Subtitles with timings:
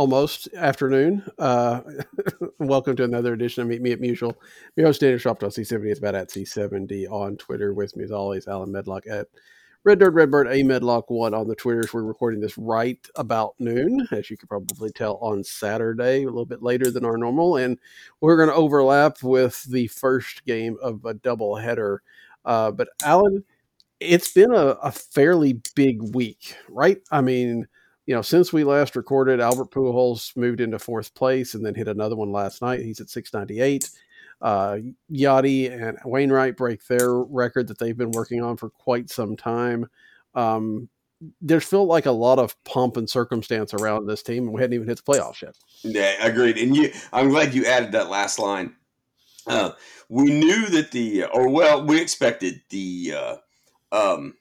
[0.00, 1.22] almost afternoon.
[1.38, 1.82] Uh,
[2.58, 4.34] welcome to another edition of Meet Me at Musial.
[4.74, 5.90] Your host, Daniel Shoptaw, C70.
[5.90, 7.74] It's about at C70 on Twitter.
[7.74, 9.26] With me, as always, Alan Medlock at
[9.84, 11.92] Red Dirt Redbird, A Medlock1 on the Twitters.
[11.92, 16.46] We're recording this right about noon, as you can probably tell, on Saturday, a little
[16.46, 17.56] bit later than our normal.
[17.56, 17.78] And
[18.22, 21.98] we're going to overlap with the first game of a doubleheader.
[22.46, 23.44] Uh, but, Alan,
[24.00, 27.02] it's been a, a fairly big week, right?
[27.10, 27.68] I mean,
[28.10, 31.86] you know, since we last recorded, Albert Pujols moved into fourth place and then hit
[31.86, 32.80] another one last night.
[32.80, 33.88] He's at 698.
[34.42, 34.78] Uh,
[35.12, 39.88] Yadi and Wainwright break their record that they've been working on for quite some time.
[40.34, 40.88] Um,
[41.40, 44.74] there's felt like a lot of pomp and circumstance around this team, and we hadn't
[44.74, 45.54] even hit the playoffs yet.
[45.84, 46.58] Yeah, agreed.
[46.58, 48.74] And you, I'm glad you added that last line.
[49.46, 49.70] Uh,
[50.08, 53.36] we knew that the, or well, we expected the, uh,
[53.92, 54.34] um,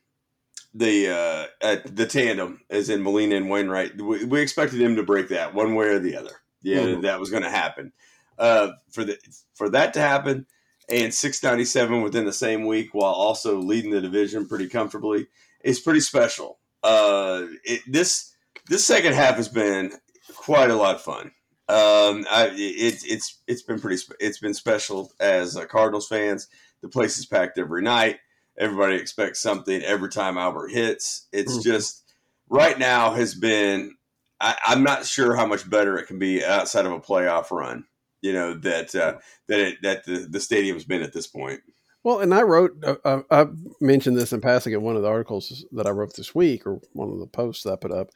[0.73, 3.99] the uh, uh, the tandem, as in Molina and Wainwright.
[4.01, 6.41] We, we expected him to break that one way or the other.
[6.61, 7.01] Yeah, Mhm.
[7.03, 7.93] that was going to happen.
[8.37, 9.17] Uh, for the
[9.55, 10.45] for that to happen,
[10.89, 15.27] and 697 within the same week, while also leading the division pretty comfortably,
[15.63, 16.59] is pretty special.
[16.83, 18.33] Uh, it, this
[18.67, 19.91] this second half has been
[20.35, 21.31] quite a lot of fun.
[21.67, 26.47] Um, I, it, it's it's been pretty it's been special as uh, Cardinals fans.
[26.81, 28.19] The place is packed every night.
[28.59, 31.27] Everybody expects something every time Albert hits.
[31.31, 31.63] It's Mhm.
[31.63, 32.03] just
[32.49, 33.95] right now has been.
[34.41, 37.85] I, I'm not sure how much better it can be outside of a playoff run.
[38.21, 41.61] You know that uh, that it, that the, the stadium's been at this point.
[42.03, 43.47] Well, and I wrote, uh, uh, I
[43.81, 46.79] mentioned this in passing in one of the articles that I wrote this week, or
[46.93, 48.09] one of the posts that I put up.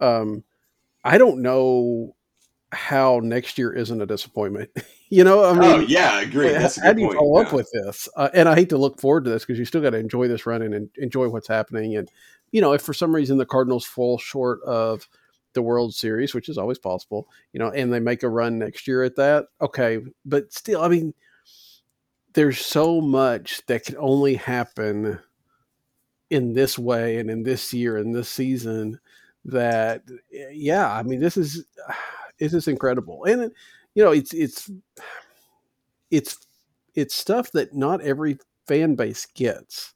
[0.00, 0.44] Um,
[1.04, 2.14] I don't know
[2.72, 4.70] how next year isn't a disappointment.
[5.10, 6.48] you know, I mean, oh yeah, I agree.
[6.50, 7.18] That's how do you point.
[7.18, 8.08] follow up with this?
[8.16, 10.28] Uh, and I hate to look forward to this because you still got to enjoy
[10.28, 11.96] this run and, and enjoy what's happening.
[11.96, 12.10] And
[12.52, 15.08] you know, if for some reason the Cardinals fall short of
[15.54, 18.86] the World Series, which is always possible, you know, and they make a run next
[18.86, 20.00] year at that, okay.
[20.24, 21.14] But still, I mean,
[22.34, 25.18] there's so much that can only happen
[26.30, 29.00] in this way and in this year and this season
[29.44, 30.02] that
[30.52, 31.64] yeah i mean this is
[32.38, 33.50] this is incredible and
[33.94, 34.70] you know it's it's
[36.10, 36.36] it's
[36.94, 39.94] it's stuff that not every fan base gets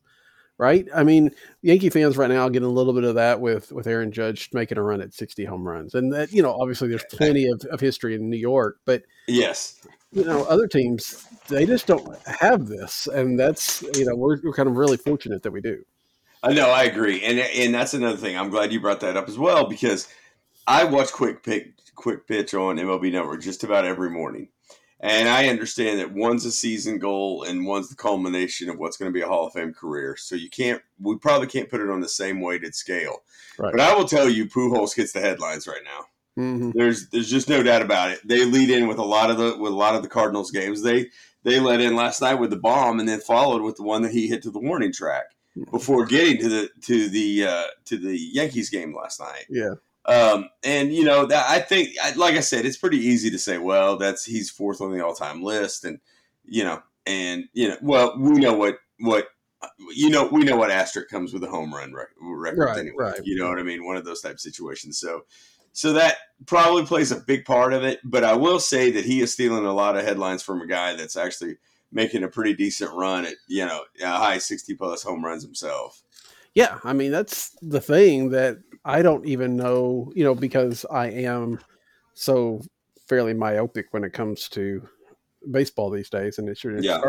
[0.58, 0.86] right?
[0.94, 1.30] I mean
[1.62, 4.78] yankee fans right now getting a little bit of that with with aaron judge making
[4.78, 5.94] a run at 60 home runs.
[5.94, 9.86] And that you know obviously there's plenty of, of history in new york but Yes,
[10.12, 13.06] you know other teams they just don't have this.
[13.06, 15.84] And that's you know we're, we're kind of really fortunate that we do.
[16.42, 16.70] I know.
[16.70, 18.36] I agree, and and that's another thing.
[18.36, 20.08] I'm glad you brought that up as well because
[20.66, 24.48] I watch Quick Pick, Quick Pitch on MLB Network just about every morning,
[25.02, 29.12] and I understand that one's a season goal and one's the culmination of what's going
[29.12, 30.16] to be a Hall of Fame career.
[30.16, 33.24] So you can't, we probably can't put it on the same weighted scale.
[33.58, 33.72] Right.
[33.72, 36.42] But I will tell you, Pujols gets the headlines right now.
[36.42, 36.70] mm-hmm.
[36.74, 38.20] There's there's just no doubt about it.
[38.26, 40.82] They lead in with a lot of the with a lot of the Cardinals games.
[40.82, 41.10] They
[41.42, 44.12] they let in last night with the bomb and then followed with the one that
[44.12, 45.24] he hit to the warning track
[45.72, 49.46] before getting to the to the uh, to the Yankees game last night.
[49.50, 49.74] yeah
[50.04, 53.58] Um, and you know that I think, like I said, it's pretty easy to say,
[53.58, 56.00] well, that's he's fourth on the all time list, and
[56.44, 59.28] you know, and you know, well, we know what what
[59.94, 62.94] you know, we know what asterisk comes with a home run rec- record Right, anyway.
[62.96, 63.20] right.
[63.24, 63.84] You know what I mean?
[63.84, 64.98] One of those type of situations.
[64.98, 65.24] So,
[65.72, 66.16] so that
[66.46, 68.00] probably plays a big part of it.
[68.02, 70.94] But I will say that he is stealing a lot of headlines from a guy
[70.94, 71.58] that's actually
[71.92, 76.02] making a pretty decent run at you know a high sixty plus home runs himself.
[76.54, 81.06] Yeah, I mean that's the thing that I don't even know, you know, because I
[81.08, 81.58] am
[82.14, 82.60] so
[83.06, 84.86] fairly myopic when it comes to
[85.50, 87.00] baseball these days, and it's sure Yeah.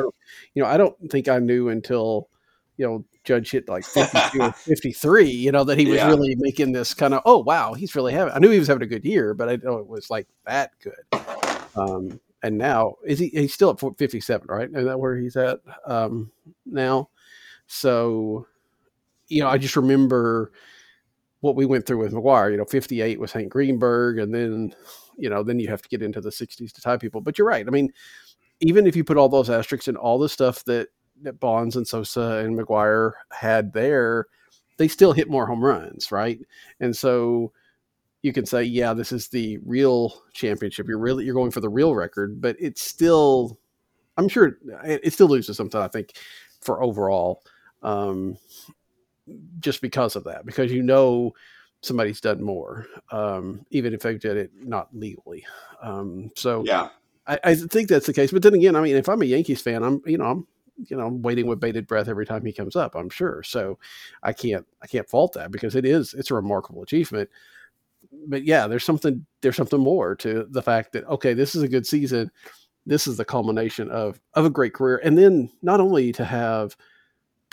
[0.54, 2.30] you know I don't think I knew until
[2.78, 6.08] you know Judge hit like 52 or 53, you know, that he was Yeah.
[6.08, 8.84] really making this kind of, oh, wow, he's really having, I knew he was having
[8.84, 11.22] a good year, but I know it was like that good.
[11.78, 14.70] Um, and now, is he, he's still at 57, right?
[14.74, 16.32] Is that where he's at um,
[16.66, 17.10] now?
[17.68, 18.46] So,
[19.34, 20.52] you know, I just remember
[21.42, 24.74] what we went through with McGwire, you know, 58 was Hank Greenberg, and then,
[25.18, 27.20] you know, then you have to get into the 60s to tie people.
[27.20, 27.68] But you're right.
[27.68, 27.92] I mean,
[28.62, 30.88] even if you put all those asterisks and all the stuff that
[31.22, 34.28] that Bonds and Sosa and McGwire had there,
[34.78, 36.40] they still hit more home runs, right?
[36.80, 37.52] And so
[38.22, 40.88] you can say, yeah, this is the real championship.
[40.88, 43.60] You're really you're going for the real record, but it's still,
[44.18, 45.80] I'm sure it, it still loses something.
[45.80, 46.14] I think
[46.62, 47.44] for overall,
[47.84, 48.38] um,
[49.60, 51.34] just because of that, because you know
[51.82, 55.46] somebody's done more, um, even if they did it not legally.
[55.82, 56.90] Um, so Yeah.
[57.28, 58.32] I, I think that's the case.
[58.32, 60.48] But then again, I mean, if I'm a Yankees fan, I'm you know I'm
[60.88, 62.96] you know I'm waiting with bated breath every time he comes up.
[62.96, 63.44] I'm sure.
[63.44, 63.80] So
[64.24, 67.30] I can't I can't fault that because it is it's a remarkable achievement.
[68.28, 71.68] But yeah, there's something there's something more to the fact that okay, this is a
[71.68, 72.30] good season.
[72.86, 76.76] This is the culmination of of a great career, and then not only to have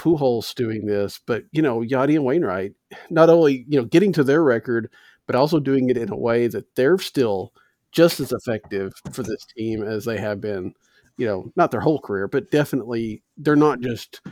[0.00, 2.72] Pujols doing this, but you know Yadi and Wainwright
[3.10, 4.90] not only you know getting to their record,
[5.26, 7.52] but also doing it in a way that they're still
[7.92, 10.74] just as effective for this team as they have been,
[11.18, 14.22] you know, not their whole career, but definitely they're not just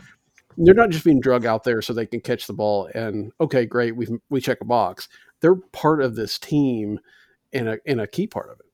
[0.56, 3.66] they're not just being drug out there so they can catch the ball and okay,
[3.66, 5.06] great, we we check a box.
[5.40, 6.98] They're part of this team
[7.52, 8.66] and a and a key part of it.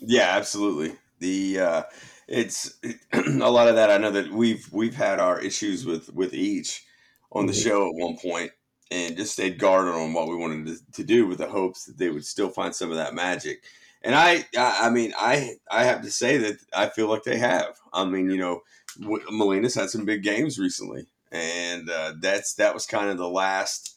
[0.00, 0.96] Yeah, absolutely.
[1.20, 1.82] The uh,
[2.28, 2.78] it's
[3.12, 3.90] a lot of that.
[3.90, 6.84] I know that we've we've had our issues with with each
[7.32, 7.62] on the Mhm.
[7.62, 8.52] show at one point,
[8.90, 11.98] and just stayed guarded on what we wanted to, to do with the hopes that
[11.98, 13.64] they would still find some of that magic.
[14.02, 17.38] And I, I, I mean, I I have to say that I feel like they
[17.38, 17.78] have.
[17.92, 18.62] I mean, you know,
[18.98, 23.96] Molina's had some big games recently, and uh, that's that was kind of the last.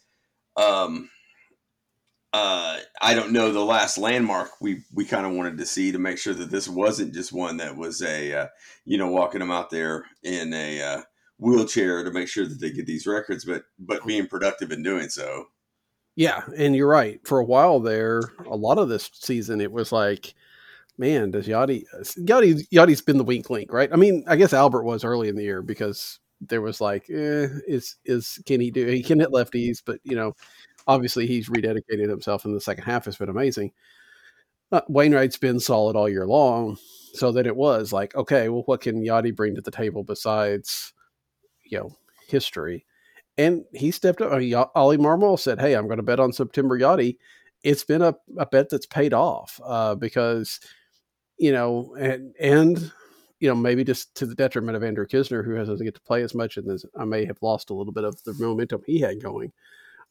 [0.58, 1.10] Um,
[2.34, 6.00] uh, I don't know the last landmark we we kind of wanted to see to
[6.00, 8.48] make sure that this wasn't just one that was a uh,
[8.86, 11.02] you know walking them out there in a uh,
[11.38, 15.10] wheelchair to make sure that they get these records, but but being productive in doing
[15.10, 15.46] so.
[16.16, 17.20] Yeah, and you're right.
[17.26, 20.34] For a while there, a lot of this season, it was like,
[20.98, 21.84] man, does Yadi
[22.18, 23.90] Yadi Yadi's been the weak link, right?
[23.92, 27.48] I mean, I guess Albert was early in the year because there was like, eh,
[27.68, 28.86] is is can he do?
[28.88, 30.34] He can hit lefties, but you know,
[30.88, 33.06] obviously he's rededicated himself in the second half.
[33.06, 33.72] Has been amazing.
[34.72, 36.78] Uh, Wainwright's been solid all year long,
[37.14, 40.94] so that it was like, okay, well, what can Yadi bring to the table besides,
[41.66, 41.96] you know,
[42.28, 42.86] history?
[43.38, 44.32] And he stepped up.
[44.32, 47.18] I Ollie Marmol said, "Hey, I'm going to bet on September Yadi."
[47.64, 50.60] It's been a, a bet that's paid off uh, because,
[51.38, 52.92] you know, and and
[53.40, 56.24] you know maybe just to the detriment of Andrew Knizner, who doesn't get to play
[56.24, 59.00] as much, and this, I may have lost a little bit of the momentum he
[59.00, 59.52] had going.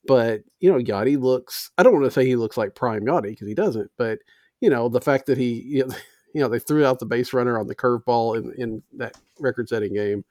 [0.06, 1.70] But you know, Yadi looks.
[1.78, 3.90] I don't want to say he looks like prime Yadi because he doesn't.
[3.96, 4.20] But
[4.60, 5.94] you know, the fact that he, you know,
[6.34, 9.94] you know, they threw out the base runner on the curveball in in that record-setting
[9.94, 10.24] game,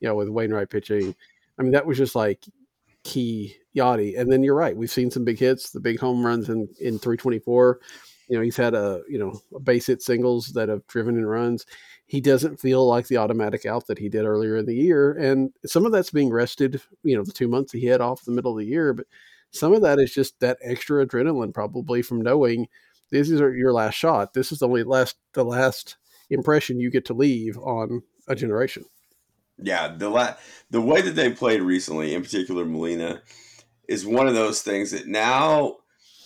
[0.00, 1.14] you know, with Wainwright pitching.
[1.58, 2.44] I mean, that was just like
[3.04, 4.18] key Yadi.
[4.18, 4.76] And then you're right.
[4.76, 7.80] We've seen some big hits, the big home runs in, in 324.
[8.28, 11.26] You know, he's had a, you know, a base hit singles that have driven in
[11.26, 11.64] runs.
[12.06, 15.12] He doesn't feel like the automatic out that he did earlier in the year.
[15.12, 18.32] And some of that's being rested, you know, the two months he had off the
[18.32, 18.92] middle of the year.
[18.92, 19.06] But
[19.50, 22.68] some of that is just that extra adrenaline probably from knowing
[23.10, 24.34] this is your last shot.
[24.34, 25.96] This is the only last, the last
[26.30, 28.84] impression you get to leave on a generation.
[29.58, 30.36] Yeah, the la-
[30.70, 33.22] the way that they played recently, in particular Molina,
[33.88, 35.76] is one of those things that now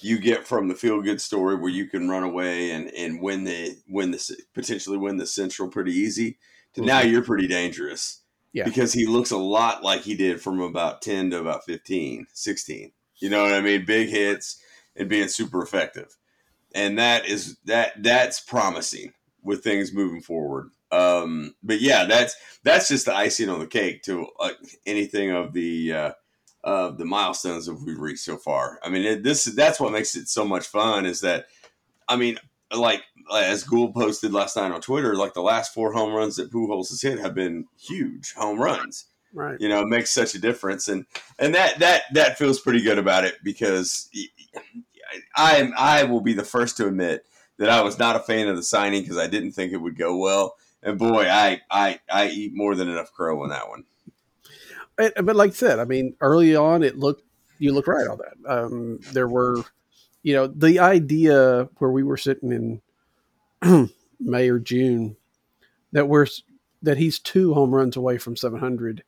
[0.02, 3.44] you get from the feel good story where you can run away and, and win
[3.44, 6.38] the win the potentially win the central pretty easy
[6.74, 8.22] to now you're pretty dangerous.
[8.52, 8.64] Yeah.
[8.64, 12.92] Because he looks a lot like he did from about 10 to about 15, 16.
[13.18, 13.84] You know what I mean?
[13.84, 14.60] Big hits
[14.96, 16.16] and being super effective.
[16.74, 20.70] And that is that that's promising with things moving forward.
[20.92, 24.50] Um, but yeah, that's that's just the icing on the cake to uh,
[24.86, 26.12] anything of the uh,
[26.62, 28.78] of the milestones that we've reached so far.
[28.82, 31.06] I mean, it, this that's what makes it so much fun.
[31.06, 31.46] Is that
[32.08, 32.38] I mean,
[32.74, 33.02] like
[33.34, 36.90] as Goold posted last night on Twitter, like the last four home runs that Pujols
[36.90, 39.06] has hit have been huge home runs.
[39.32, 39.60] Right.
[39.60, 41.06] You know, it makes such a difference, and
[41.38, 44.10] and that that that feels pretty good about it because
[45.36, 47.24] I I will be the first to admit
[47.58, 49.96] that I was not a fan of the signing because I didn't think it would
[49.96, 50.56] go well.
[50.82, 53.84] And boy, I I I eat more than enough crow on that one.
[55.22, 57.22] But like I said, I mean, early on, it looked
[57.58, 58.50] you look right on that.
[58.50, 59.62] Um, there were,
[60.22, 62.80] you know, the idea where we were sitting
[63.62, 63.90] in
[64.20, 65.16] May or June
[65.92, 66.26] that we're
[66.82, 69.04] that he's two home runs away from 700.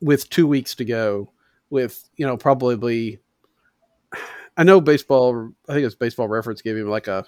[0.00, 1.32] with two weeks to go,
[1.70, 3.18] with you know probably,
[4.56, 5.52] I know baseball.
[5.68, 7.24] I think it's Baseball Reference gave him like a,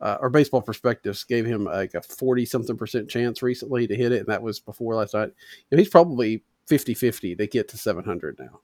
[0.00, 4.12] uh, or Baseball Perspectives gave him like a forty something percent chance recently to hit
[4.12, 5.30] it, and that was before last night.
[5.70, 8.60] And he's probably 50-50 to get to seven hundred now.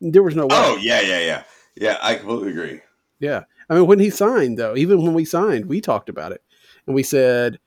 [0.00, 0.56] There was no way.
[0.56, 1.42] Oh yeah, yeah, yeah,
[1.76, 1.98] yeah.
[2.02, 2.80] I completely agree.
[3.18, 3.44] Yeah.
[3.68, 6.42] I mean, when he signed, though, even when we signed, we talked about it
[6.86, 7.58] and we said,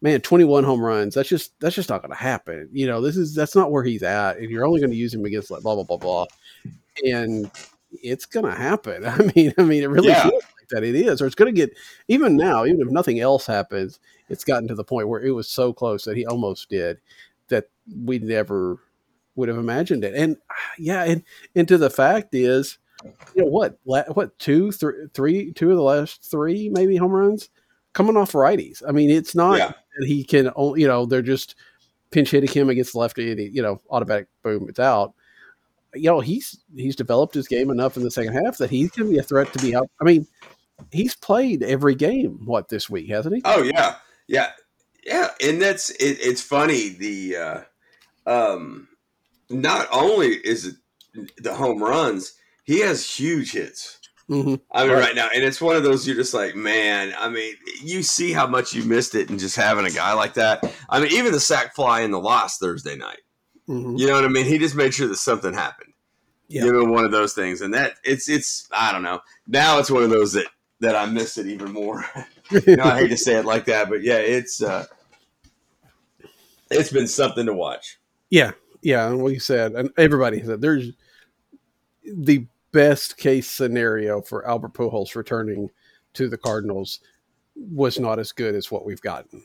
[0.00, 2.68] man, 21 home runs, that's just, that's just not going to happen.
[2.72, 4.38] You know, this is, that's not where he's at.
[4.38, 6.26] And you're only going to use him against like blah, blah, blah, blah.
[7.04, 7.50] And
[7.92, 9.04] it's going to happen.
[9.06, 10.22] I mean, I mean, it really Yeah.
[10.22, 11.76] feels like that it is, or it's going to get,
[12.08, 15.48] even now, even if nothing else happens, it's gotten to the point where it was
[15.48, 16.98] so close that he almost did
[17.48, 17.68] that
[18.04, 18.78] we never
[19.40, 20.14] would have imagined it.
[20.14, 20.36] And
[20.78, 21.22] yeah, and,
[21.56, 22.78] and to the fact is,
[23.34, 23.78] you know what?
[23.84, 27.48] La- what two, three, three, two of the last three maybe home runs
[27.92, 28.82] coming off righties.
[28.86, 29.72] I mean, it's not Yeah.
[29.98, 30.50] that he can.
[30.54, 31.54] only You know, they're just
[32.10, 35.14] pinch hitting him against the lefty, and he, you know, automatic boom, it's out.
[35.94, 39.08] You know, he's he's developed his game enough in the second half that he's going
[39.08, 39.90] to be a threat to be out.
[40.00, 40.26] I mean,
[40.92, 43.42] he's played every game what this week, hasn't he?
[43.44, 43.96] Oh yeah,
[44.28, 44.50] yeah,
[45.04, 45.30] yeah.
[45.42, 46.90] And that's it, it's funny.
[46.90, 47.60] The uh,
[48.26, 48.86] um,
[49.50, 50.74] not only is it
[51.38, 53.98] the home runs, he has huge hits.
[54.28, 54.54] Mm-hmm.
[54.70, 55.00] I mean, Right.
[55.00, 55.14] right.
[55.16, 57.12] now, and it's one of those you're just like, man.
[57.18, 60.34] I mean, you see how much you missed it, and just having a guy like
[60.34, 60.62] that.
[60.88, 63.18] I mean, even the sack fly in the loss Thursday night.
[63.68, 63.96] Mm-hmm.
[63.96, 64.46] You know what I mean?
[64.46, 65.92] He just made sure that something happened.
[66.46, 66.64] Yeah.
[66.64, 69.20] You know, one of those things, and that it's it's I don't know.
[69.48, 70.46] Now it's one of those that
[70.78, 72.04] that I miss it even more.
[72.66, 74.86] you know, I hate to say it like that, but yeah, it's uh,
[76.70, 77.98] it's been something to watch.
[78.30, 78.52] Yeah,
[78.82, 80.92] yeah, and what you said, and everybody said there's
[82.04, 85.70] the best case scenario for Albert Pujols returning
[86.14, 87.00] to the Cardinals
[87.54, 89.42] was not as good as what we've gotten,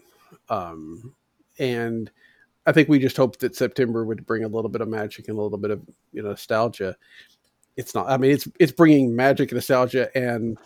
[0.50, 1.14] um,
[1.60, 2.12] and
[2.66, 5.38] I think we just hoped that September would bring a little bit of magic and
[5.38, 5.82] a little bit of
[6.14, 6.96] you know nostalgia.
[7.78, 8.10] It's not.
[8.10, 10.58] I mean, it's it's bringing magic, nostalgia, and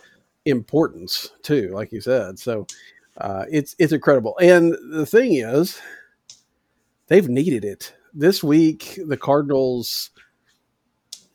[0.44, 2.38] importance too, like you said.
[2.38, 2.66] So
[3.18, 4.36] uh, it's it's incredible.
[4.40, 5.80] And the thing is,
[7.08, 8.98] they've needed it this week.
[9.06, 10.10] The Cardinals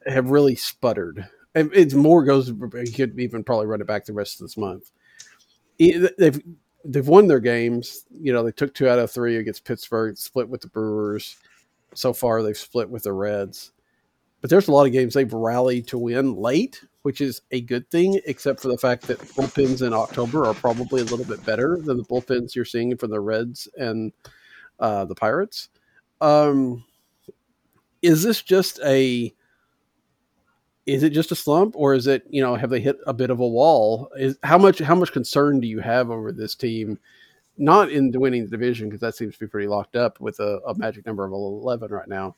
[0.05, 1.27] have really sputtered.
[1.53, 2.49] It's more goes.
[2.49, 4.91] You could even probably run it back the rest of this month.
[5.79, 6.41] They've
[6.83, 8.05] they've won their games.
[8.11, 11.37] You know, they took two out of three against Pittsburgh, split with the Brewers.
[11.93, 13.71] So far, they've split with the Reds.
[14.41, 17.89] But there's a lot of games they've rallied to win late, which is a good
[17.89, 21.77] thing, except for the fact that bullpens in October are probably a little bit better
[21.81, 24.11] than the bullpens you're seeing from the Reds and
[24.79, 25.69] uh, the Pirates.
[26.21, 26.83] Um,
[28.01, 29.33] is this just a
[30.85, 33.31] is it just a slump or is it you know have they hit a bit
[33.31, 36.99] of a wall is how much how much concern do you have over this team
[37.57, 40.39] not in the winning the division because that seems to be pretty locked up with
[40.39, 42.35] a, a magic number of 11 right now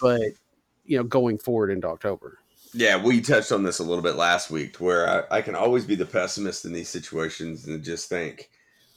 [0.00, 0.20] but
[0.84, 2.38] you know going forward into october
[2.76, 5.84] Yeah, we touched on this a little bit last week, where I, I can always
[5.84, 8.50] be the pessimist in these situations and just think,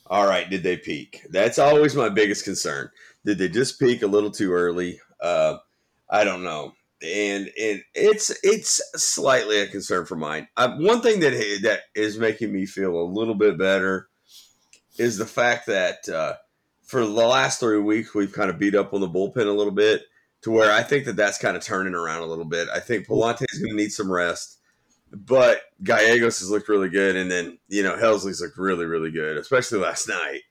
[0.07, 1.21] all right, did they peak?
[1.29, 2.89] That's always my biggest concern.
[3.27, 5.01] Did they just peak a little too early?
[5.19, 5.57] Uh,
[6.09, 10.47] I don't know, and and it's it's slightly a concern for mine.
[10.55, 14.07] One thing that that is making me feel a little bit better
[14.97, 16.35] is the fact that uh,
[16.83, 19.73] for the last three weeks we've kind of beat up on the bullpen a little
[19.73, 20.03] bit
[20.43, 22.69] to where I think that that's kind of turning around a little bit.
[22.73, 24.57] I think Pallante is going to need some rest,
[25.11, 29.35] but Gallegos has looked really good, and then you know Helsley's looked really really good,
[29.35, 30.43] especially last night.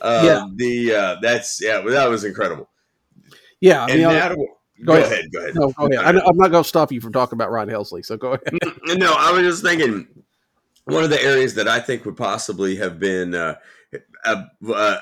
[0.00, 0.46] Um, Yeah.
[0.54, 2.68] the uh, that's yeah, well, that was incredible.
[3.60, 4.46] yeah I mean, now, go
[4.84, 5.12] go, ahead.
[5.12, 5.24] ahead.
[5.32, 6.16] go ahead, no, go ahead.
[6.16, 8.52] I, am not going to stop you from talking about Ryan Helsley, so go ahead.
[8.98, 10.08] no, I was just thinking
[10.84, 13.54] one of the areas that I think would possibly have been uh,
[14.24, 14.44] a,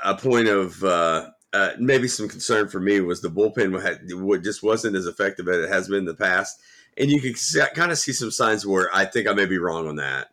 [0.04, 4.42] a point of uh, uh, maybe some concern for me was the bullpen had, what
[4.42, 6.60] just wasn't as effective as it has been in the past,
[6.98, 7.34] and you can
[7.74, 10.28] kind of see some signs where I think I may be wrong on that.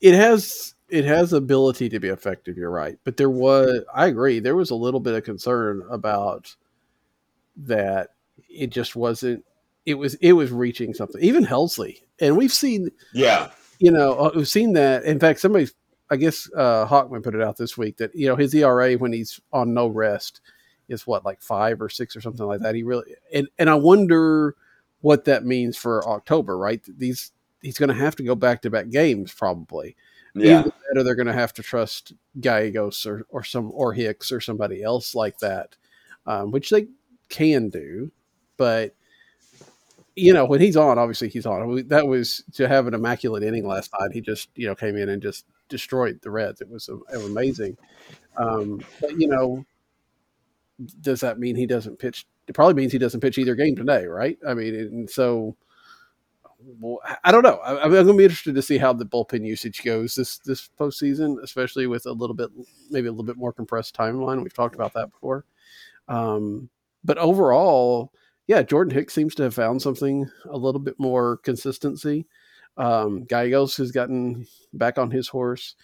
[0.00, 4.38] it has it has ability to be effective you're right but there was i agree
[4.38, 6.54] there was a little bit of concern about
[7.56, 8.10] that
[8.48, 9.44] it just wasn't
[9.86, 14.30] it was it was reaching something even helsley and we've seen Yeah, you know uh,
[14.34, 15.68] we've seen that in fact somebody
[16.10, 19.12] i guess uh hawkman put it out this week that you know his era when
[19.12, 20.40] he's on no rest
[20.88, 23.74] is what like five or six or something like that he really and and i
[23.74, 24.54] wonder
[25.00, 26.82] what that means for october right?
[26.86, 27.32] These
[27.64, 29.96] he's going to have to go back to back games probably
[30.34, 34.32] yeah, Either or they're going to have to trust Gallegos or, or some or Hicks
[34.32, 35.76] or somebody else like that,
[36.26, 36.86] um, which they
[37.28, 38.10] can do.
[38.56, 38.94] But
[40.16, 41.88] you know, when he's on, obviously he's on.
[41.88, 44.12] That was to have an immaculate inning last night.
[44.12, 46.60] He just you know came in and just destroyed the Reds.
[46.60, 47.76] It was, it was amazing.
[48.36, 49.64] Um, but you know,
[51.00, 54.06] does that mean he doesn't pitch it probably means he doesn't pitch either game today,
[54.06, 54.38] right?
[54.46, 55.56] I mean, and so
[57.22, 57.56] I don't know.
[57.58, 60.68] I, am going to be interested to see how the bullpen usage goes this this
[60.78, 62.50] postseason, especially with a little bit,
[62.90, 64.42] maybe a little bit more compressed timeline.
[64.42, 65.44] We've talked about that before.
[66.08, 66.68] Um,
[67.04, 68.12] but overall,
[68.46, 72.26] yeah, Jordan Hicks seems to have found something a little bit more consistency.
[72.76, 75.76] Um, Gallegos has gotten back on his horse.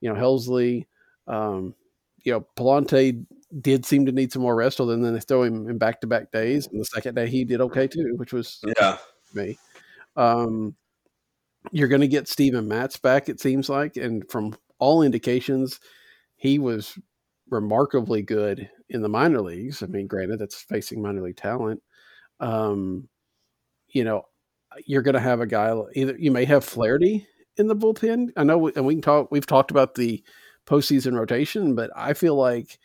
[0.00, 0.86] You know, Helsley,
[1.26, 1.74] um,
[2.22, 3.26] you know, Pallante
[3.60, 6.06] did seem to need some more rest, although then they throw him in back to
[6.06, 6.66] back days.
[6.66, 8.98] And the second day he did okay too, which was yeah
[9.34, 9.58] me.
[10.16, 10.76] Um,
[11.72, 15.78] you're going to get Steven Matz back, it seems like, and from all indications,
[16.36, 16.98] he was
[17.50, 19.82] remarkably good in the minor leagues.
[19.82, 21.82] I mean, granted, that's facing minor league talent.
[22.40, 23.08] Um,
[23.88, 24.22] you know,
[24.86, 27.26] you're going to have a guy either you may have Flaherty
[27.56, 28.30] in the bullpen.
[28.36, 29.28] I know, and we can talk.
[29.30, 30.22] We've talked about the
[30.66, 32.78] postseason rotation, but I feel like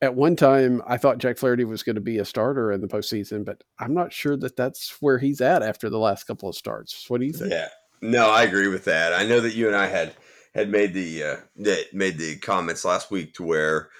[0.00, 2.88] at one time I thought Jack Flaherty was going to be a starter in the
[2.88, 6.54] postseason, but I'm not sure that that's where he's at after the last couple of
[6.54, 7.08] starts.
[7.08, 7.50] What do you think?
[7.50, 7.68] Yeah,
[8.00, 9.12] no, I agree with that.
[9.12, 10.14] I know that you and I had
[10.54, 13.90] had made the uh, that made the comments last week to where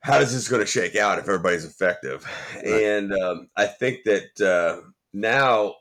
[0.00, 2.24] how is this going to shake out if everybody's effective?
[2.54, 2.66] Right.
[2.66, 5.74] And um, I think that uh, now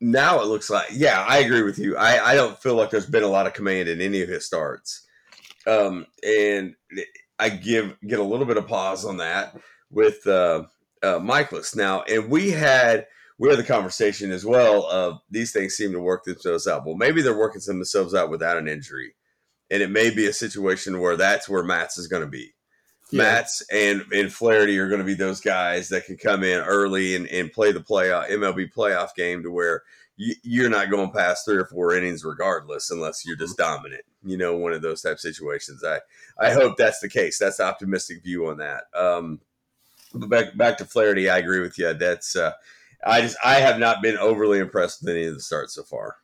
[0.00, 1.96] now it looks like yeah, I agree with you.
[1.96, 4.46] I I don't feel like there's been a lot of command in any of his
[4.46, 5.06] starts.
[5.66, 6.74] Um, and
[7.40, 9.56] I give get a little bit of pause on that
[9.90, 10.64] with uh,
[11.02, 13.06] uh, Mikolas now, and we had
[13.38, 16.84] we had the conversation as well of these things seem to work themselves out.
[16.84, 19.14] Well, maybe they're working themselves out without an injury,
[19.70, 22.52] and it may be a situation where that's where Matz is going to be.
[23.10, 23.22] Yeah.
[23.22, 27.16] Matz and and Flaherty are going to be those guys that can come in early
[27.16, 29.82] and, and play the playoff MLB playoff game to where
[30.20, 34.02] you, are not going past three or four innings regardless, unless you're just dominant.
[34.22, 35.82] You know, one of those type situations.
[35.82, 36.00] I
[36.38, 37.38] I hope that's the case.
[37.38, 38.84] That's the optimistic view on that.
[38.94, 39.40] Um,
[40.12, 41.94] but back back to Flaherty, I agree with you.
[41.94, 42.52] That's uh,
[43.04, 46.16] I just I have not been overly impressed with any of the starts so far.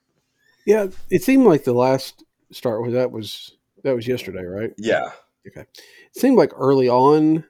[0.66, 2.22] Yeah, it seemed like the last
[2.52, 4.72] start was that was that was yesterday, right?
[4.76, 5.10] Yeah.
[5.46, 5.62] Okay.
[5.62, 7.44] It seemed like early on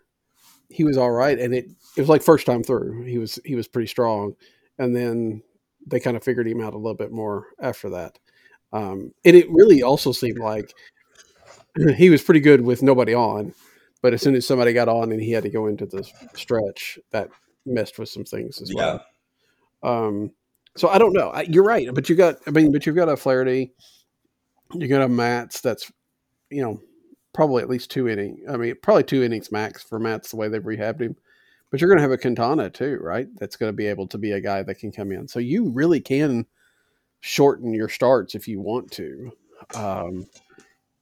[0.69, 1.67] he was all right, and it
[1.97, 4.37] it was like first time through he was he was pretty strong,
[4.79, 5.43] and then
[5.87, 8.19] they kind of figured him out a little bit more after that.
[8.73, 10.73] Um, and it really also seemed like
[11.97, 13.55] he was pretty good with nobody on,
[14.03, 16.99] but as soon as somebody got on and he had to go into the stretch,
[17.13, 17.31] that
[17.65, 18.99] messed with some things as yeah.
[19.83, 20.07] well.
[20.09, 20.33] Um,
[20.77, 21.31] so I don't know.
[21.31, 23.73] I, you're right, but you got I mean, but you've got a Flaherty,
[24.75, 25.61] you got a Matz.
[25.61, 25.91] that's
[26.51, 26.81] you know
[27.33, 28.41] probably at least two innings.
[28.49, 31.17] I mean, probably two innings max for Matz the way they've rehabbed him.
[31.77, 33.29] But you're going to have a Quintana too, right?
[33.37, 35.29] That's going to be able to be a guy that can come in.
[35.29, 36.47] So you really can
[37.21, 39.31] shorten your starts if you want to,
[39.75, 40.25] um,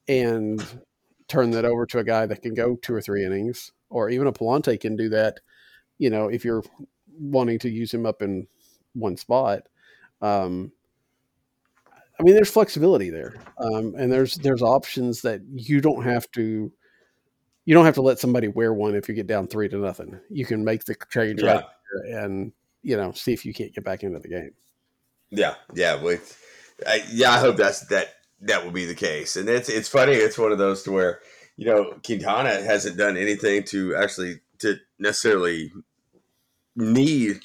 [0.09, 0.61] and
[1.29, 4.27] turn that over to a guy that can go two or three innings, or even
[4.27, 5.39] a Pallante can do that.
[5.99, 6.65] You know, if you're
[7.21, 8.49] wanting to use him up in
[8.95, 9.69] one spot.
[10.23, 10.73] Um,
[12.19, 16.73] I mean, there's flexibility there, um, and there's there's options that you don't have to
[17.64, 20.20] you don't have to let somebody wear one if you get down three to nothing.
[20.31, 21.53] You can make the change yeah.
[21.55, 21.64] right
[22.03, 24.53] and you know see if you can't get back into the game.
[25.31, 26.38] Yeah, yeah, with
[26.87, 29.37] I, yeah, I hope that's that that will be the case.
[29.37, 30.12] And it's it's funny.
[30.12, 31.20] It's one of those to where
[31.57, 35.72] you know Quintana hasn't done anything to actually to necessarily
[36.77, 37.40] need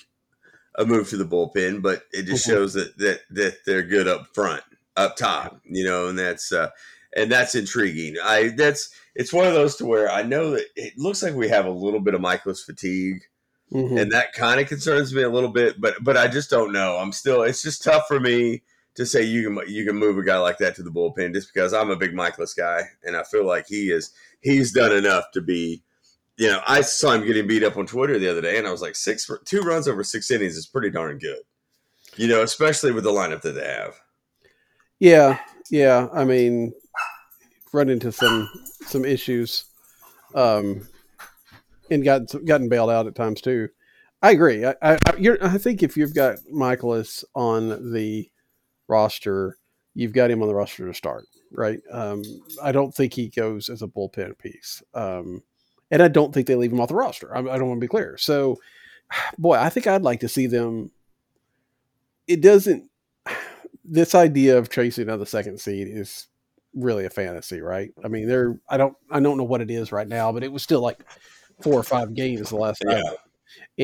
[0.75, 2.57] a move to the bullpen, but it just mm-hmm.
[2.57, 4.63] shows that that that they're good up front,
[4.95, 5.61] up top.
[5.63, 6.69] You know, and that's uh,
[7.15, 8.15] and that's intriguing.
[8.23, 11.49] I that's it's one of those to where I know that it looks like we
[11.49, 13.21] have a little bit of Mikolas fatigue,
[13.71, 13.97] mm-hmm.
[13.97, 15.79] and that kind of concerns me a little bit.
[15.81, 16.97] But but I just don't know.
[16.97, 17.43] I'm still.
[17.43, 18.63] It's just tough for me
[18.95, 21.53] to say you can you can move a guy like that to the bullpen just
[21.53, 25.25] because I'm a big Mikolas guy, and I feel like he is he's done enough
[25.33, 25.83] to be.
[26.37, 28.71] You know, I saw him getting beat up on Twitter the other day, and I
[28.71, 31.39] was like, six two runs over six innings is pretty darn good.
[32.15, 33.99] You know, especially with the lineup that they have.
[34.99, 36.07] Yeah, yeah.
[36.13, 36.73] I mean,
[37.73, 38.49] run into some
[38.81, 39.65] some issues,
[40.35, 40.87] um,
[41.89, 43.69] and gotten gotten bailed out at times too.
[44.21, 44.65] I agree.
[44.65, 44.97] I I,
[45.41, 48.29] I think if you've got Mikolas on the
[48.87, 49.57] roster,
[49.93, 51.79] you've got him on the roster to start, right?
[51.91, 52.23] Um,
[52.61, 55.43] I don't think he goes as a bullpen piece, um,
[55.91, 57.35] and I don't think they leave him off the roster.
[57.35, 58.17] I, I don't want to be clear.
[58.17, 58.57] So,
[59.37, 60.91] boy, I think I'd like to see them.
[62.27, 62.89] It doesn't.
[63.91, 66.27] This idea of chasing another second seed is
[66.73, 67.91] really a fantasy, right?
[68.03, 70.51] I mean, there I don't I don't know what it is right now, but it
[70.51, 71.03] was still like
[71.61, 73.03] four or five games the last time.
[73.03, 73.13] Yeah.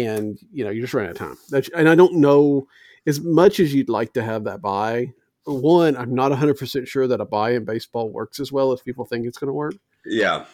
[0.01, 1.37] And you know, you just ran out of time.
[1.49, 2.67] That's, and I don't know
[3.07, 5.13] as much as you'd like to have that buy.
[5.45, 9.05] One, I'm not 100% sure that a buy in baseball works as well as people
[9.05, 9.75] think it's going to work.
[10.03, 10.45] Yeah.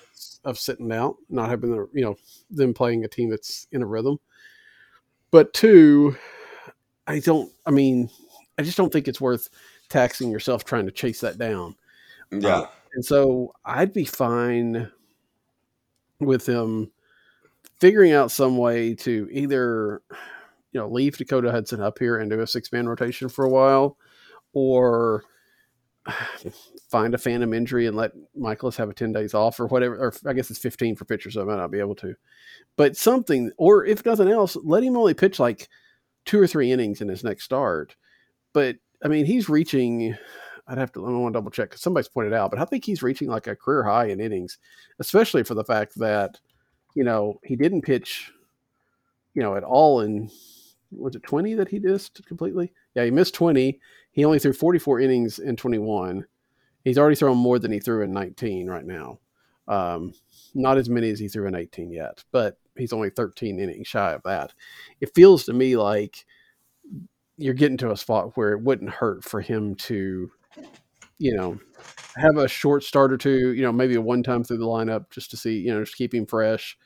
[0.43, 2.15] of sitting out, not having the you know
[2.49, 4.19] them playing a team that's in a rhythm.
[5.29, 6.15] But two,
[7.07, 7.51] I don't.
[7.65, 8.09] I mean,
[8.57, 9.49] I just don't think it's worth
[9.89, 11.75] taxing yourself trying to chase that down.
[12.31, 12.55] Yeah.
[12.55, 14.91] Um, and so I'd be fine
[16.19, 16.91] with him
[17.79, 20.01] figuring out some way to either,
[20.71, 23.49] you know, leave Dakota Hudson up here and do a six man rotation for a
[23.49, 23.97] while,
[24.53, 25.23] or
[26.89, 29.95] find a phantom injury and let Mikolas have a 10 days off or whatever.
[29.97, 32.15] Or I guess it's 15 for pitchers, so I might not be able to.
[32.75, 35.69] But something, or if nothing else, let him only pitch like
[36.25, 37.95] two or three innings in his next start.
[38.53, 40.15] But I mean, he's reaching.
[40.71, 41.05] I'd have to.
[41.05, 43.47] I want to double check because somebody's pointed out, but I think he's reaching like
[43.47, 44.57] a career high in innings,
[44.99, 46.39] especially for the fact that
[46.95, 48.31] you know he didn't pitch,
[49.33, 50.29] you know, at all in
[50.91, 52.71] was it twenty that he missed completely?
[52.95, 53.81] Yeah, he missed twenty.
[54.11, 56.25] He only threw forty four innings in twenty one.
[56.85, 59.19] He's already thrown more than he threw in nineteen right now.
[59.67, 60.13] Um,
[60.53, 64.13] not as many as he threw in eighteen yet, but he's only thirteen innings shy
[64.13, 64.53] of that.
[65.01, 66.25] It feels to me like
[67.37, 70.31] you're getting to a spot where it wouldn't hurt for him to,
[71.17, 71.59] you know,
[72.15, 75.09] have a short start or two, you know, maybe a one time through the lineup
[75.11, 76.77] just to see, you know, just keep him fresh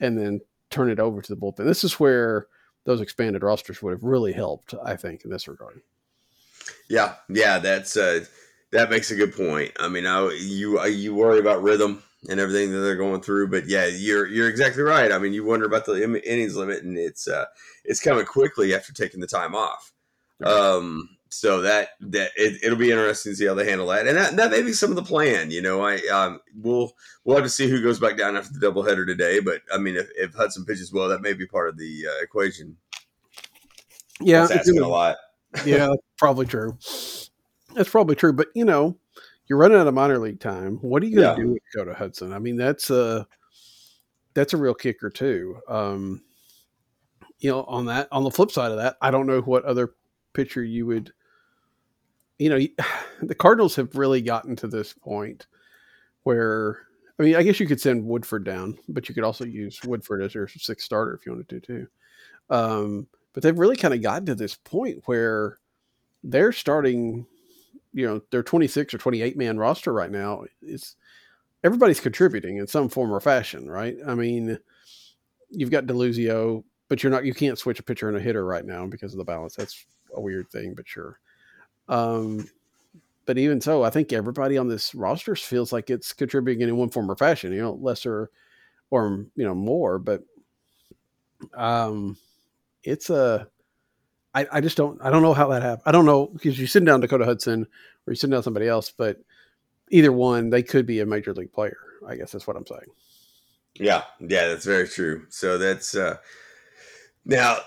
[0.00, 1.64] and then turn it over to the bullpen.
[1.64, 2.46] This is where
[2.84, 5.80] those expanded rosters would have really helped, I think, in this regard.
[6.88, 8.24] Yeah, yeah, that's uh,
[8.72, 9.72] that makes a good point.
[9.78, 13.66] I mean, I, you you worry about rhythm and everything that they're going through, but
[13.66, 15.12] yeah, you're you're exactly right.
[15.12, 17.46] I mean, you wonder about the innings limit, and it's uh,
[17.84, 19.92] it's coming quickly after taking the time off.
[20.42, 24.16] Um, so that that it, will be interesting to see how they handle that, and
[24.16, 25.50] that, that may be some of the plan.
[25.50, 26.92] You know, I um, we'll
[27.24, 29.40] we'll have to see who goes back down after the doubleheader today.
[29.40, 32.22] But I mean, if, if Hudson pitches well, that may be part of the uh,
[32.22, 32.76] equation.
[34.20, 35.16] Yeah, That's asking a lot.
[35.66, 36.78] yeah, probably true.
[37.74, 38.32] That's probably true.
[38.32, 38.96] But you know,
[39.46, 40.76] you're running out of minor league time.
[40.76, 41.46] What are you going to Yeah.
[41.46, 42.32] do with Dakota Hudson?
[42.32, 43.26] I mean, that's a
[44.34, 45.58] that's a real kicker too.
[45.68, 46.22] Um,
[47.40, 49.94] you know, on that on the flip side of that, I don't know what other
[50.32, 51.12] pitcher you would.
[52.38, 52.84] You know,
[53.22, 55.46] the Cardinals have really gotten to this point
[56.22, 56.86] where
[57.18, 60.20] I mean, I guess you could send Woodford down, but you could also use Woodford
[60.22, 61.86] as your sixth starter if you wanted to too.
[62.50, 65.58] Um, but they've really kind of gotten to this point where
[66.24, 67.26] they're starting,
[67.92, 70.96] you know, their 26 or 28 man roster right now is
[71.62, 73.96] everybody's contributing in some form or fashion, right?
[74.06, 74.58] I mean,
[75.50, 78.64] you've got DeLuzio, but you're not, you can't switch a pitcher and a hitter right
[78.64, 79.54] now because of the balance.
[79.54, 81.20] That's a weird thing, but sure.
[81.88, 82.48] Um,
[83.26, 86.90] but even so, I think everybody on this roster feels like it's contributing in one
[86.90, 88.30] form or fashion, you know, lesser
[88.90, 90.22] or, you know, more, but,
[91.54, 92.16] um,
[92.82, 93.48] it's a,
[94.34, 95.84] I, I just don't, I don't know how that happened.
[95.86, 97.66] I don't know because you send down Dakota Hudson
[98.06, 99.18] or you send down somebody else, but
[99.90, 101.78] either one, they could be a major league player.
[102.06, 102.90] I guess that's what I'm saying.
[103.74, 105.26] Yeah, yeah, that's very true.
[105.30, 106.18] So that's uh
[107.24, 107.58] now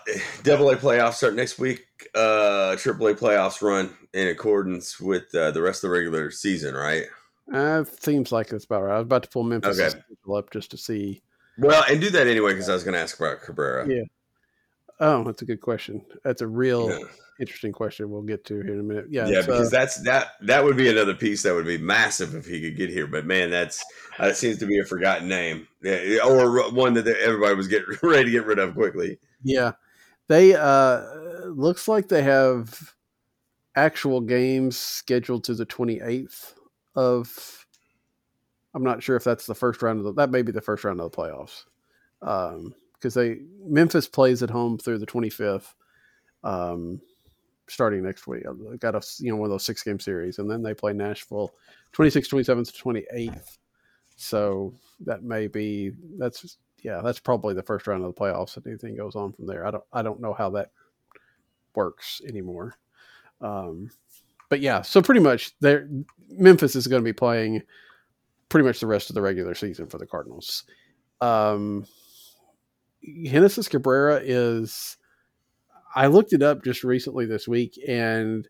[0.44, 1.86] double A playoffs start next week.
[2.14, 6.74] Uh triple A playoffs run in accordance with uh, the rest of the regular season,
[6.76, 7.06] right?
[7.54, 8.96] Uh, seems like it's about right.
[8.96, 10.00] I was about to pull Memphis Okay.
[10.34, 11.22] up just to see.
[11.58, 13.88] Well, and do that anyway because I was going to ask about Cabrera.
[13.88, 14.04] Yeah.
[15.00, 16.04] Oh, that's a good question.
[16.24, 17.00] That's a real Yeah.
[17.40, 18.10] interesting question.
[18.10, 19.06] We'll get to here in a minute.
[19.10, 22.36] Yeah, Yeah, uh, because that's that that would be another piece that would be massive
[22.36, 23.08] if he could get here.
[23.08, 23.84] But man, that's
[24.18, 28.26] that seems to be a forgotten name, yeah, or one that everybody was getting ready
[28.26, 29.20] to get rid of quickly.
[29.48, 29.74] Yeah.
[30.28, 31.04] They uh
[31.48, 32.96] looks like they have
[33.76, 36.54] actual games scheduled to the 28th
[36.96, 37.66] of
[38.74, 40.84] I'm not sure if that's the first round of the that may be the first
[40.84, 41.64] round of the playoffs.
[42.22, 45.74] Um because they Memphis plays at home through the 25th
[46.44, 47.02] um
[47.70, 48.44] starting next week.
[48.50, 50.94] I've got a you know one of those six game series and then they play
[50.94, 51.54] Nashville
[51.94, 53.58] 26th, 27th, 28th.
[54.18, 58.58] So that may be that's yeah, that's probably the first round of the playoffs.
[58.58, 60.72] If anything goes on from there, I don't I don't know how that
[61.76, 62.76] works anymore.
[63.42, 63.92] Um,
[64.50, 65.88] but yeah, so pretty much there,
[66.30, 67.62] Memphis is going to be playing
[68.50, 70.64] pretty much the rest of the regular season for the Cardinals.
[71.22, 71.86] Um,
[73.24, 74.98] Genesis Cabrera is.
[75.96, 78.48] I looked it up just recently this week, and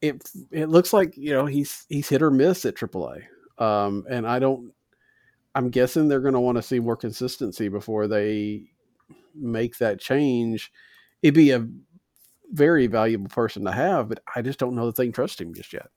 [0.00, 3.24] it it looks like you know he's he's hit or miss at AAA.
[3.58, 4.72] Um, and I don't.
[5.54, 8.64] I'm guessing they're going to want to see more consistency before they
[9.34, 10.72] make that change.
[11.22, 11.66] It'd be a
[12.52, 15.54] very valuable person to have, but I just don't know that they can trust him
[15.54, 15.88] just yet.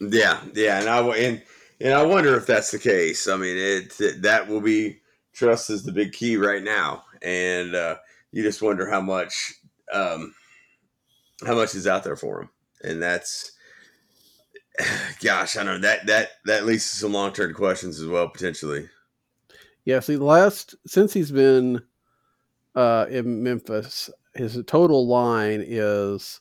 [0.00, 1.42] Yeah, yeah, and I and
[1.80, 3.28] and I wonder if that's the case.
[3.28, 5.00] I mean, it, that will be
[5.32, 7.96] trust is the big key right now, and uh,
[8.32, 9.54] you just wonder how much
[9.92, 10.34] um,
[11.46, 12.50] how much is out there for him,
[12.82, 13.52] and that's
[15.22, 18.88] gosh, I know that that that leads to some long term questions as well potentially.
[19.84, 21.82] Yeah, see, last since he's been
[22.74, 26.40] uh, in Memphis, his total line is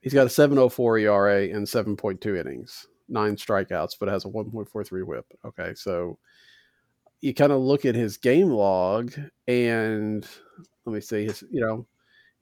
[0.00, 5.26] he's got a 704 ERA and 7.2 innings, nine strikeouts, but has a 1.43 whip.
[5.44, 6.18] Okay, so
[7.20, 9.12] you kind of look at his game log
[9.46, 10.26] and
[10.84, 11.86] let me see his, you know,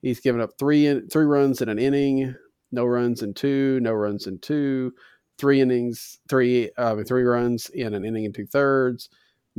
[0.01, 2.35] he's given up three in, three runs in an inning,
[2.71, 4.93] no runs in two, no runs in two,
[5.37, 9.09] three innings, three uh, three runs in an inning and two thirds,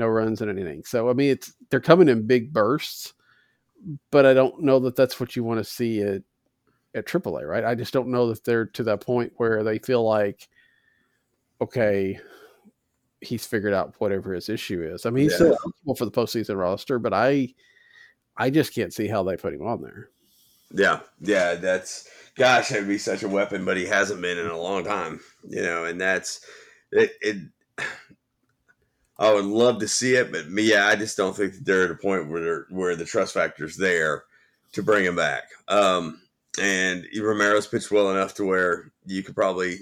[0.01, 0.83] no runs and anything.
[0.85, 3.15] So I mean, it's they're coming in big bursts,
[4.11, 6.23] but I don't know that that's what you want to see at
[6.95, 7.65] at AAA, right?
[7.65, 10.49] I just don't know that they're to that point where they feel like,
[11.61, 12.19] okay,
[13.21, 15.07] he's figured out whatever his issue is.
[15.07, 15.37] I mean, he's yeah.
[15.37, 17.55] still eligible for the postseason roster, but I,
[18.37, 20.09] I just can't see how they put him on there.
[20.73, 24.61] Yeah, yeah, that's gosh, that'd be such a weapon, but he hasn't been in a
[24.61, 26.45] long time, you know, and that's
[26.93, 27.13] it.
[27.21, 27.37] it
[29.21, 31.85] I would love to see it, but me, yeah, I just don't think that they're
[31.85, 34.25] at a point where where the trust factor's there
[34.73, 35.45] to bring him back.
[35.69, 36.23] Um,
[36.61, 39.81] and Romero's pitched well enough to where you could probably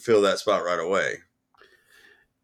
[0.00, 1.18] fill that spot right away.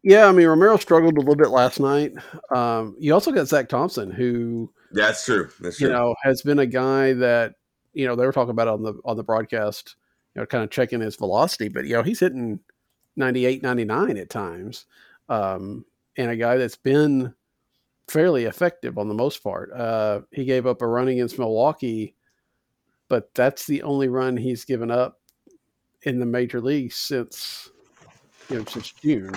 [0.03, 2.13] Yeah, I mean Romero struggled a little bit last night.
[2.55, 5.49] Um, you also got Zack Thompson, who that's true.
[5.59, 5.87] That's true.
[5.87, 7.55] You know, has been a guy that
[7.93, 9.95] you know they were talking about on the on the broadcast.
[10.35, 12.59] You know, kind of checking his velocity, but you know he's hitting
[13.15, 14.85] 98, 99 at times,
[15.29, 15.85] um,
[16.17, 17.33] and a guy that's been
[18.07, 19.71] fairly effective on the most part.
[19.73, 22.15] Uh, he gave up a run against Milwaukee
[23.07, 25.19] but that's the only run he's given up
[26.03, 27.69] in the major leagues since
[28.49, 29.33] you know since June.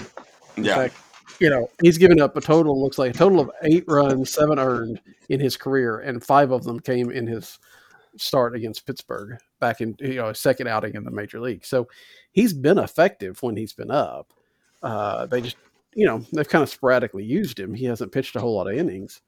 [0.57, 0.75] In yeah.
[0.75, 0.95] Fact,
[1.39, 4.59] you know, he's given up a total looks like a total of eight runs, seven
[4.59, 7.59] earned in his career, and five of them came in his
[8.17, 11.65] start against Pittsburgh back in you know a second outing in the major league.
[11.65, 11.89] So
[12.33, 14.33] he's been effective when he's been up.
[14.83, 15.57] Uh, they just
[15.99, 17.75] you know they've kind of sporadically used him.
[17.75, 19.21] He hasn't pitched a whole lot of innings,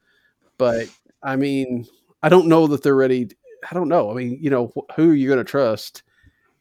[0.56, 0.87] but
[1.22, 1.87] I mean
[2.22, 3.28] I don't know that they're ready
[3.68, 4.11] I don't know.
[4.11, 6.02] I mean, you know, who are you going to trust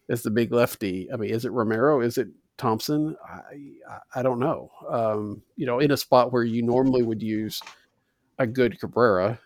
[0.09, 1.11] as the big lefty?
[1.11, 2.01] I mean, is it Romero?
[2.01, 3.15] Is it Thompson?
[3.25, 4.71] I I don't know.
[4.89, 7.61] Um, you know, in a spot where you normally would use
[8.37, 9.39] a good Cabrera.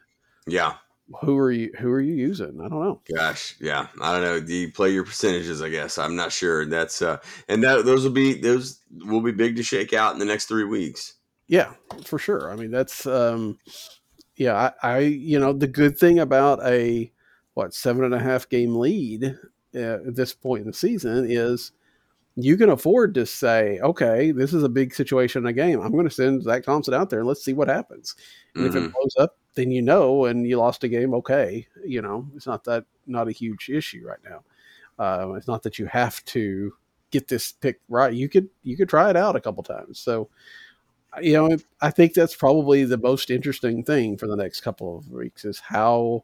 [0.48, 0.74] Yeah.
[1.22, 1.72] Who are you?
[1.80, 2.62] Who are you using?
[2.62, 3.02] I don't know.
[3.16, 4.40] Gosh, yeah, I don't know.
[4.40, 5.62] Do you play your percentages?
[5.62, 6.66] I guess I'm not sure.
[6.66, 7.18] That's uh,
[7.50, 10.46] and that those will be those will be big to shake out in the next
[10.46, 11.16] three weeks.
[11.48, 11.74] Yeah,
[12.06, 12.52] for sure.
[12.52, 13.60] I mean, that's um,
[14.38, 14.72] yeah.
[14.82, 17.12] I, I you know the good thing about a
[17.54, 19.38] what seven and a half game lead
[19.76, 21.74] uh, at this point in the season is
[22.36, 25.80] you can afford to say, okay, this is a big situation in a game.
[25.80, 28.16] I'm going to send Zack Thompson out there and let's see what happens.
[28.56, 28.70] And mm-hmm.
[28.70, 28.94] if it mm-hmm.
[28.94, 31.14] blows up, then you know, and you lost a game.
[31.14, 34.44] Okay, you know, it's not that not a huge issue right now.
[34.98, 36.74] Uh, it's not that you have to
[37.12, 38.14] get this pick right.
[38.14, 40.00] You could you could try it out a couple times.
[40.00, 40.30] So,
[41.22, 45.12] you know, I think that's probably the most interesting thing for the next couple of
[45.12, 46.24] weeks is how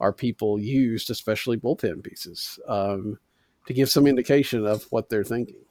[0.00, 3.18] are people used, especially bullpen pieces, um,
[3.66, 5.62] to give some indication of what they're thinking.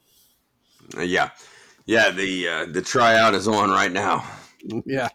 [0.98, 1.30] Uh, yeah,
[1.86, 2.10] yeah.
[2.10, 4.26] The uh, the tryout is on right now.
[4.86, 5.10] Yeah,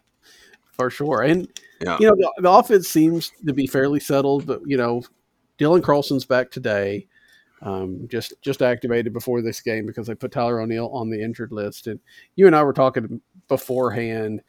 [0.73, 1.23] for sure.
[1.23, 1.47] And
[1.81, 1.97] yeah.
[1.99, 5.03] you know the, the offense seems to be fairly settled, but you know
[5.57, 7.07] Dylan Carlson's back today.
[7.61, 11.51] Um, just just activated before this game because they put Tyler O'Neill on the injured
[11.51, 11.87] list.
[11.87, 11.99] And
[12.35, 14.41] you and I were talking beforehand.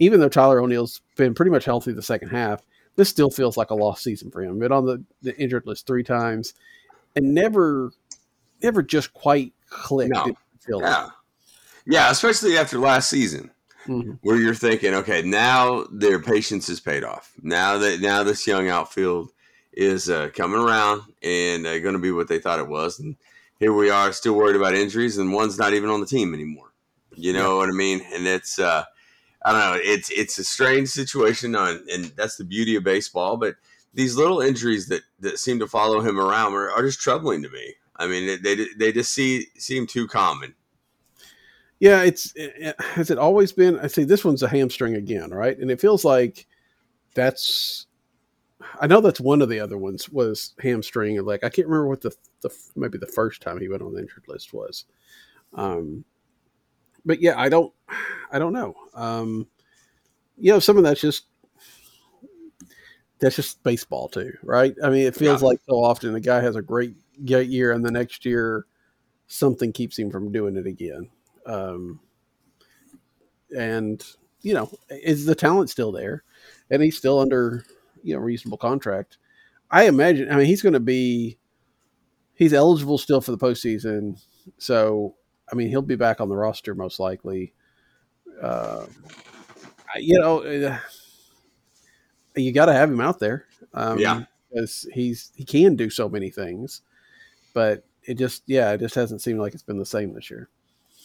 [0.00, 2.62] Even though Tyler O'Neill's been pretty much healthy the second half,
[2.96, 4.58] this still feels like a lost season for him.
[4.58, 6.54] Been on the, the injured list three times
[7.14, 7.92] and never,
[8.62, 10.12] never just quite clicked.
[10.12, 10.34] No.
[10.68, 11.04] yeah.
[11.04, 11.12] Like.
[11.86, 13.50] Yeah, especially after last season.
[13.86, 14.12] Mm-hmm.
[14.22, 17.32] Where you're thinking, okay, now their patience is paid off.
[17.42, 19.30] Now that now this young outfield
[19.72, 23.16] is uh, coming around and uh, going to be what they thought it was, and
[23.58, 26.72] here we are, still worried about injuries, and one's not even on the team anymore.
[27.16, 27.58] You know yeah.
[27.58, 28.00] what I mean?
[28.12, 28.84] And it's uh,
[29.44, 29.80] I don't know.
[29.82, 33.36] It's it's a strange situation, on, and that's the beauty of baseball.
[33.36, 33.56] But
[33.92, 37.48] these little injuries that, that seem to follow him around are, are just troubling to
[37.48, 37.74] me.
[37.96, 40.54] I mean, they they just see seem too common.
[41.80, 43.78] Yeah, it's it, has it always been?
[43.80, 45.58] I say this one's a hamstring again, right?
[45.58, 46.46] And it feels like
[47.14, 47.86] that's.
[48.80, 51.22] I know that's one of the other ones was hamstring.
[51.24, 54.00] Like I can't remember what the the maybe the first time he went on the
[54.00, 54.84] injured list was.
[55.52, 56.04] Um,
[57.04, 57.72] but yeah, I don't,
[58.32, 58.74] I don't know.
[58.94, 59.46] Um,
[60.38, 61.26] you know, some of that's just
[63.18, 64.74] that's just baseball too, right?
[64.82, 65.48] I mean, it feels yeah.
[65.48, 68.66] like so often the guy has a great great year, and the next year
[69.26, 71.08] something keeps him from doing it again.
[71.46, 72.00] Um,
[73.56, 74.04] and
[74.42, 76.22] you know, is the talent still there?
[76.70, 77.64] And he's still under
[78.02, 79.18] you know reasonable contract.
[79.70, 80.30] I imagine.
[80.30, 81.38] I mean, he's going to be
[82.34, 84.20] he's eligible still for the postseason,
[84.58, 85.14] so
[85.50, 87.52] I mean, he'll be back on the roster most likely.
[88.40, 88.86] Uh,
[89.96, 90.42] you know,
[92.34, 93.46] you got to have him out there.
[93.72, 94.24] Um, Yeah.
[94.50, 96.82] because he's he can do so many things,
[97.54, 100.48] but it just yeah, it just hasn't seemed like it's been the same this year.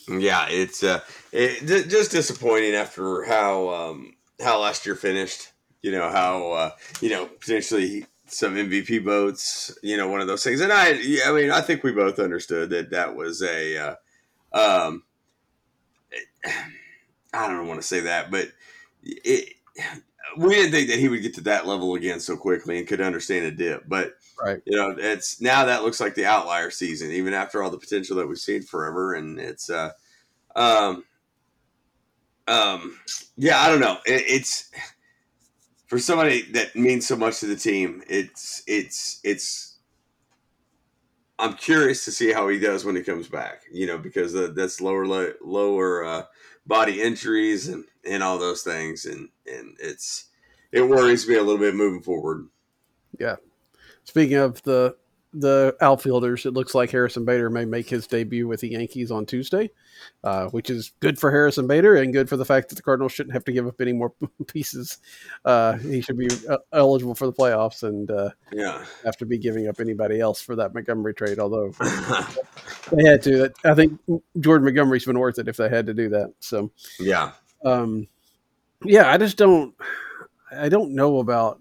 [0.07, 5.51] Yeah, it's uh, it, just disappointing after how um, how last year finished.
[5.81, 9.77] You know how uh, you know potentially some MVP votes.
[9.83, 10.91] You know one of those things, and I
[11.25, 13.95] I mean I think we both understood that that was a uh,
[14.53, 15.03] um,
[17.33, 18.51] I don't want to say that, but
[19.03, 19.53] it,
[20.37, 23.01] we didn't think that he would get to that level again so quickly and could
[23.01, 24.61] understand a dip, but Right.
[24.65, 28.15] you know it's now that looks like the outlier season even after all the potential
[28.17, 29.91] that we've seen forever and it's uh
[30.55, 31.03] um
[32.47, 32.97] um
[33.35, 33.97] yeah i don't know.
[34.05, 34.71] It, it's
[35.87, 39.77] for somebody that means so much to the team it's it's it's
[41.39, 44.51] i'm curious to see how he does when he comes back you know because uh,
[44.55, 46.23] that's lower lo- lower uh
[46.65, 50.25] body injuries and and all those things and and it's
[50.71, 52.47] it worries me a little bit moving forward
[54.09, 54.95] Speaking of the
[55.31, 59.27] the outfielders, it looks like Harrison Bader may make his debut with the Yankees on
[59.27, 59.69] Tuesday,
[60.23, 63.11] uh, which is good for Harrison Bader and good for the fact that the Cardinals
[63.11, 64.11] shouldn't have to give up any more
[64.47, 64.97] pieces.
[65.45, 69.37] Uh, he should be uh, eligible for the playoffs and uh, yeah have to be
[69.37, 71.37] giving up anybody else for that Montgomery trade.
[71.37, 71.71] Although
[72.91, 73.99] they had to, I think
[74.39, 76.33] Jordan Montgomery's been worth it if they had to do that.
[76.39, 77.33] So yeah
[77.65, 78.07] um,
[78.83, 79.75] yeah, I just don't,
[80.51, 81.59] I don't know about,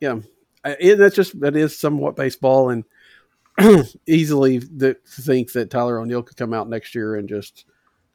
[0.00, 0.18] yeah,
[0.64, 2.84] it, that's just that is somewhat baseball, and
[4.06, 7.64] easily think that Tyler O'Neill could come out next year and just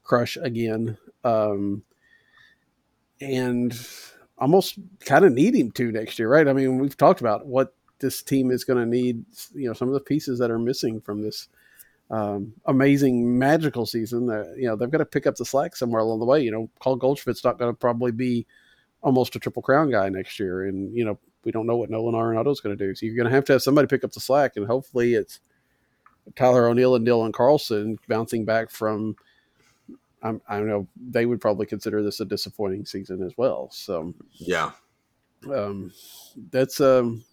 [0.03, 1.83] crush again, um,
[3.19, 3.77] and
[4.37, 6.47] almost kind of need him to next year, right?
[6.47, 9.87] I mean, we've talked about what this team is going to need, you know, some
[9.87, 11.47] of the pieces that are missing from this
[12.11, 14.27] um, amazing magical season.
[14.27, 16.41] That you know they've got to pick up the slack somewhere along the way.
[16.41, 18.45] You know, Paul Goldschmidt's not going to probably be
[19.01, 22.15] almost a triple crown guy next year, and you know we don't know what Nolan
[22.15, 22.93] Arenado is going to do.
[22.95, 25.39] So you're going to have to have somebody pick up the slack, and hopefully it's
[26.35, 29.15] Tyler O'Neill and Dylan Carlson bouncing back from.
[30.23, 33.69] I'm, I know they would probably consider this a disappointing season as well.
[33.71, 34.71] So yeah
[35.53, 35.91] um,
[36.51, 37.23] that's um,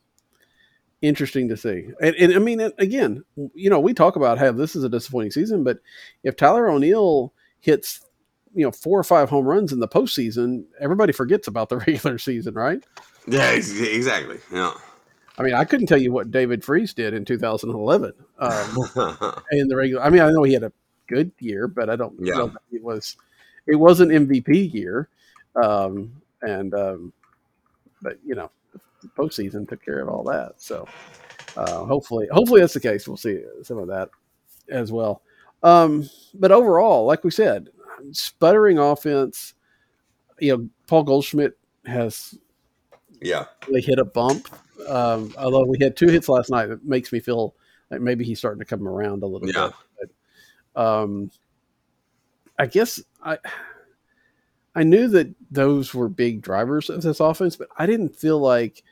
[1.00, 1.88] interesting to see.
[2.00, 5.32] And, and I mean, again, you know, we talk about how this is a disappointing
[5.32, 5.78] season, but
[6.22, 8.00] if Tyler O'Neill hits,
[8.54, 12.18] you know, four or five home runs in the postseason, everybody forgets about the regular
[12.18, 12.84] season, right?
[13.26, 14.38] Yeah, exactly.
[14.52, 14.72] Yeah.
[15.38, 18.50] I mean, I couldn't tell you what David Freese did in 2011 um,
[19.52, 20.02] in the regular.
[20.02, 20.72] I mean, I know he had a
[21.06, 22.34] good year, but I don't Yeah.
[22.34, 23.16] know that it was.
[23.66, 25.08] It was an MVP year,
[25.54, 27.12] um, and um,
[28.02, 28.50] but you know,
[29.02, 30.54] the postseason took care of all that.
[30.56, 30.86] So
[31.56, 33.06] uh, hopefully, hopefully that's the case.
[33.06, 34.10] We'll see some of that
[34.68, 35.22] as well.
[35.62, 37.68] Um, but overall, like we said,
[38.10, 39.54] sputtering offense.
[40.40, 41.56] You know, Paul Goldschmidt
[41.86, 42.36] has
[43.22, 43.46] yeah.
[43.68, 44.48] really hit a bump.
[44.88, 47.54] Um, although we had two hits last night, it makes me feel
[47.90, 49.70] like maybe he's starting to come around a little Yeah.
[50.00, 50.10] bit.
[50.74, 51.30] But, um,
[52.58, 53.38] I guess I
[54.74, 58.82] I knew that those were big drivers of this offense, but I didn't feel like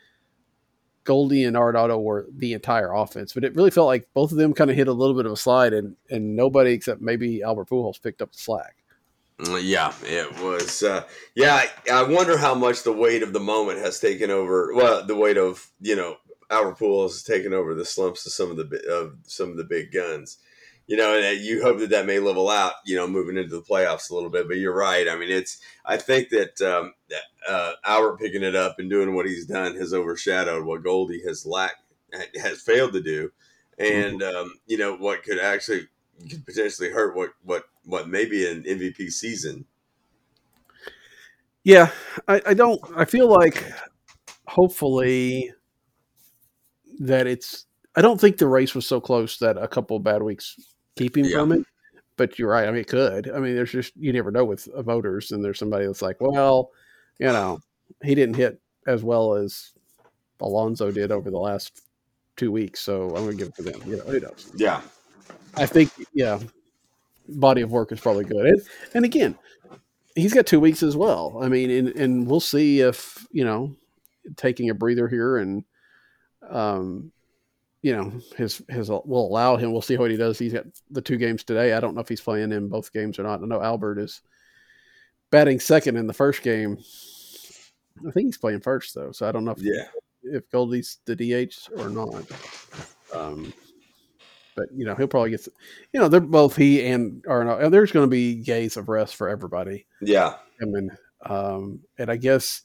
[1.04, 3.32] Goldie and Arenado were the entire offense.
[3.32, 5.32] But it really felt like both of them kind of hit a little bit of
[5.32, 8.76] a slide, and and nobody except maybe Albert Pujols picked up the slack.
[9.48, 10.82] Yeah, it was.
[10.82, 14.74] Uh, yeah, I, wonder how much the weight of the moment has taken over.
[14.74, 16.16] Well, the weight of you know
[16.50, 19.64] Albert Pujols has taken over the slumps of some of the of some of the
[19.64, 20.38] big guns.
[20.86, 22.72] You know, and uh, you hope that that may level out.
[22.84, 24.48] You know, moving into the playoffs a little bit.
[24.48, 25.08] But you're right.
[25.08, 25.58] I mean, it's.
[25.84, 26.92] I think that um,
[27.48, 31.46] uh, Albert picking it up and doing what he's done has overshadowed what Goldie has
[31.46, 31.82] lacked
[32.40, 33.30] has failed to do,
[33.78, 35.88] and um, you know what could actually
[36.28, 39.64] could potentially hurt what what what may be an MVP season.
[41.64, 41.90] Yeah,
[42.26, 42.80] I, I don't.
[42.96, 43.64] I feel like
[44.46, 45.52] hopefully
[47.00, 47.66] that it's.
[47.96, 50.56] I don't think the race was so close that a couple of bad weeks
[50.96, 51.38] keep him Yeah.
[51.40, 51.66] from it.
[52.16, 52.68] But you're right.
[52.68, 53.30] I mean, it could.
[53.30, 56.70] I mean, there's just you never know with voters, and there's somebody that's like, well,
[57.18, 57.60] you know,
[58.02, 59.70] he didn't hit as well as
[60.40, 61.82] Alonso did over the last
[62.36, 63.80] two weeks, so I'm going to give it to them.
[63.86, 64.52] You know, who knows?
[64.54, 64.82] Yeah,
[65.56, 66.38] I think, yeah,
[67.28, 68.46] body of work is probably good.
[68.46, 68.60] And,
[68.94, 69.38] and again,
[70.14, 71.38] he's got two weeks as well.
[71.40, 73.76] I mean, and, and we'll see if, you know,
[74.36, 75.64] taking a breather here and,
[76.48, 77.12] um,
[77.82, 80.38] you know, his, his, will allow him, we'll see what he does.
[80.38, 81.72] He's got the two games today.
[81.72, 83.42] I don't know if he's playing in both games or not.
[83.42, 84.20] I know Albert is
[85.30, 86.78] batting second in the first game.
[88.06, 89.12] I think he's playing first though.
[89.12, 89.86] So I don't know if, yeah,
[90.22, 92.24] if Goldie's the DH or not.
[93.14, 93.52] Um,
[94.56, 95.46] but you know he'll probably get.
[95.92, 97.62] You know, they're both he and Arnold.
[97.62, 99.86] And there's going to be days of rest for everybody.
[100.00, 100.90] Yeah, I mean,
[101.26, 102.62] um, and I guess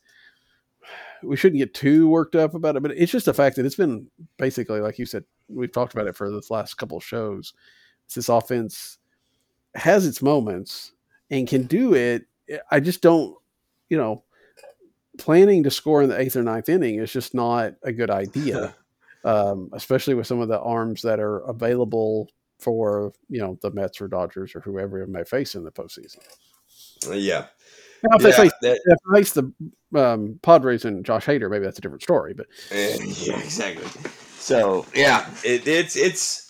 [1.23, 3.75] we shouldn't get too worked up about it, but it's just the fact that it's
[3.75, 4.07] been
[4.38, 7.53] basically, like you said, we've talked about it for this last couple of shows.
[8.13, 8.97] This offense
[9.73, 10.93] has its moments
[11.29, 12.25] and can do it.
[12.69, 13.36] I just don't,
[13.89, 14.23] you know,
[15.17, 18.75] planning to score in the eighth or ninth inning is just not a good idea,
[19.26, 23.99] um, especially with some of the arms that are available for you know the Mets
[23.99, 26.19] or Dodgers or whoever it may face in the postseason.
[27.11, 27.47] Yeah.
[28.03, 29.51] Now, if Yeah, they face, that- if they face the
[29.99, 32.34] um, Padres and Josh Hader, maybe that's a different story.
[32.34, 33.86] But Eh, yeah, exactly.
[34.38, 36.43] So yeah, it, it's it's.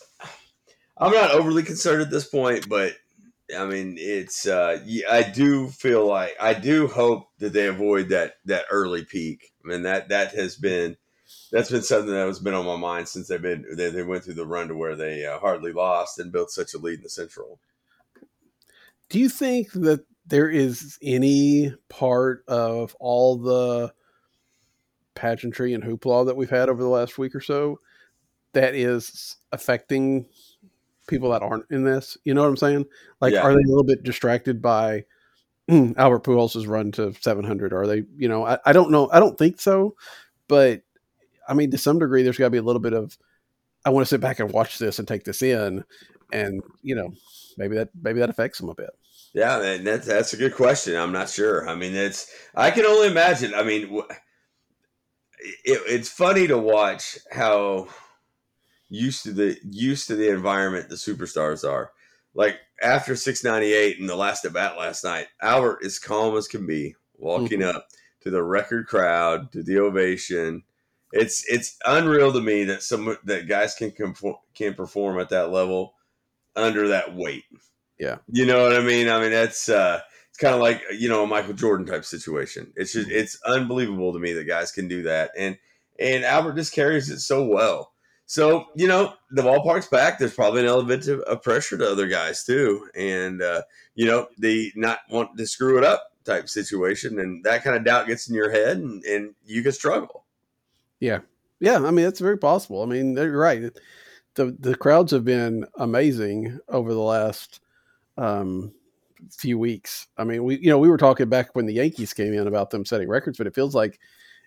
[0.98, 2.94] I'm not overly concerned at this point, but
[3.58, 4.46] I mean, it's.
[4.48, 9.52] Uh, I do feel like I do hope that they avoid that that early peak.
[9.64, 10.98] I mean that that has been
[11.56, 14.24] that's been something that has been on my mind since they've been they, they went
[14.24, 17.04] through the run to where they uh, hardly lost and built such a lead in
[17.04, 17.60] the Central.
[19.10, 23.94] do you think that there is any part of all the
[25.14, 27.80] pageantry and hoopla that we've had over the last week or so
[28.54, 30.26] that is affecting
[31.08, 32.18] people that aren't in this?
[32.26, 32.86] You know what I'm saying?
[33.22, 33.44] Like, Yeah.
[33.44, 35.06] are they a little bit distracted by
[35.70, 37.72] Albert Pujols' run to 700?
[37.72, 39.10] Are they, you know, I, I don't know.
[39.12, 39.96] I don't think so,
[40.48, 40.82] but
[41.48, 43.18] I mean, to some degree, there's got to be a little bit of,
[43.86, 45.84] I want to sit back and watch this and take this in,
[46.32, 47.14] and you know,
[47.58, 48.90] maybe that maybe that affects them a bit.
[49.34, 50.96] Yeah, man, that's that's a good question.
[50.96, 51.68] I'm not sure.
[51.68, 53.54] I mean, it's I can only imagine.
[53.54, 54.02] I mean,
[55.40, 57.88] it, it's funny to watch how
[58.90, 61.92] used to the used to the environment the superstars are.
[62.34, 66.66] Like after 698 and the last at bat last night, Albert is calm as can
[66.66, 67.78] be, walking mm-hmm.
[67.78, 67.88] up
[68.22, 70.64] to the record crowd, to the ovation.
[71.12, 75.52] It's it's unreal to me that some that guys can conform, can perform at that
[75.52, 75.94] level
[76.56, 77.46] under that weight.
[78.00, 78.18] Yeah.
[78.28, 79.08] You know what I mean?
[79.08, 80.02] I mean that's uh
[80.36, 82.74] it's kind of like you know a Michael Jordan type situation.
[82.76, 85.58] It's just it's unbelievable to me that guys can do that, and
[85.98, 87.94] and Albert just carries it so well.
[88.26, 90.20] So you know the ballpark's back.
[90.20, 93.62] There's probably an element of, pressure to other guys too, and uh,
[93.94, 97.86] you know they not want to screw it up type situation, and that kind of
[97.86, 100.25] doubt gets in your head, and, and you can struggle.
[101.00, 101.20] Yeah,
[101.60, 101.78] Yeah.
[101.78, 102.82] I mean that's very possible.
[102.82, 103.72] I mean, you're right.
[104.36, 107.62] the The crowds have been amazing over the last
[108.18, 108.74] um,
[109.32, 110.08] few weeks.
[110.18, 112.72] I mean, we you know we were talking back when the Yankees came in about
[112.72, 114.00] them setting records, but it feels like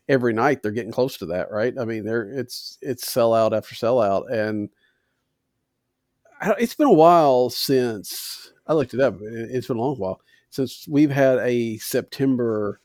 [0.08, 1.74] every night they're getting close to that, right?
[1.80, 4.70] I mean, they're it's it's sellout after sellout, and
[6.58, 9.16] it's been a while since I looked it up.
[9.20, 10.20] It's been a long while
[10.50, 12.80] since we've had a September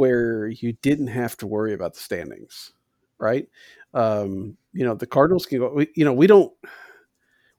[0.00, 2.72] where you didn't have to worry about the standings,
[3.18, 3.46] right?
[3.92, 5.74] Um, you know, the Cardinals can go.
[5.74, 6.50] We, you know, we don't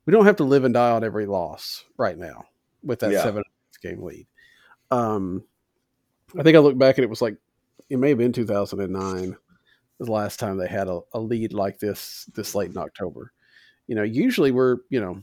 [0.08, 2.46] we don't have to live and die on every loss right now
[2.84, 3.22] with that Yeah.
[3.22, 3.44] seven
[3.84, 4.26] game lead.
[4.89, 5.44] Um,
[6.36, 7.38] I think I looked back and it was like
[7.92, 9.38] it may have been 2009
[10.00, 13.34] the last time they had a, a lead like this this late in October.
[13.86, 15.22] You know, usually we're you know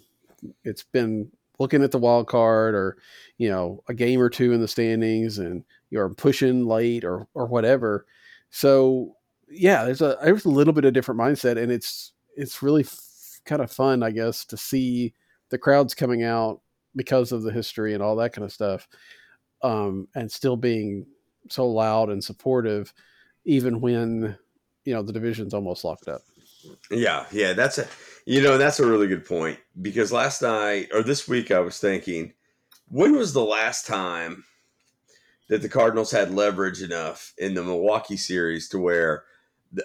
[0.62, 2.96] it's been looking at the wild card or
[3.36, 7.46] you know a game or two in the standings and you're pushing late or or
[7.46, 8.06] whatever.
[8.50, 9.16] So
[9.50, 13.40] yeah, there's a there's a little bit of different mindset and it's it's really f-
[13.44, 15.14] kind of fun, I guess, to see
[15.50, 16.60] the crowds coming out
[16.94, 18.86] because of the history and all that kind of stuff,
[19.62, 21.06] um, and still being
[21.48, 22.92] so loud and supportive,
[23.44, 24.36] even when
[24.84, 26.22] you know the division's almost locked up.
[26.90, 27.86] Yeah, yeah, that's a
[28.28, 31.78] you know that's a really good point because last night or this week I was
[31.78, 32.34] thinking,
[32.88, 34.44] when was the last time
[35.48, 39.24] that the Cardinals had leverage enough in the Milwaukee series to where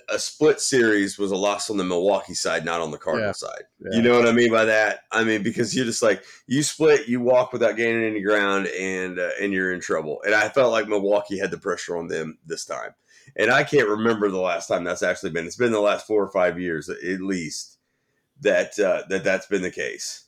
[0.09, 3.31] a split series was a loss on the Milwaukee side, not on the Cardinal Yeah.
[3.31, 3.63] side?
[3.79, 3.95] Yeah.
[3.97, 5.03] You know what I mean by that?
[5.13, 9.19] I mean because you're just like you split, you walk without gaining any ground, and
[9.19, 10.21] uh, and you're in trouble.
[10.25, 12.93] And I felt like Milwaukee had the pressure on them this time.
[13.37, 15.45] And I can't remember the last time that's actually been.
[15.45, 17.72] It's been the last four or five years at least
[18.43, 20.25] that uh, that that's been the case.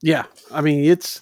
[0.00, 1.20] Yeah, I mean it's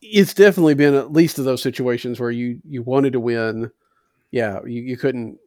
[0.00, 3.70] it's definitely been at least of those situations where you you wanted to win.
[4.30, 5.38] Yeah, you, you couldn't.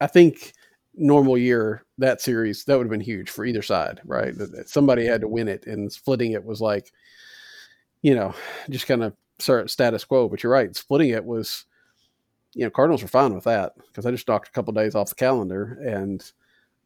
[0.00, 0.52] I think
[0.96, 4.34] normal year that series that would have been huge for either side, right?
[4.66, 6.92] Somebody had to win it, and splitting it was like,
[8.02, 8.34] you know,
[8.70, 9.14] just kind of
[9.70, 10.28] status quo.
[10.28, 11.64] But you're right, splitting it was,
[12.54, 15.08] you know, Cardinals were fine with that because I just knocked a couple days off
[15.08, 16.22] the calendar, and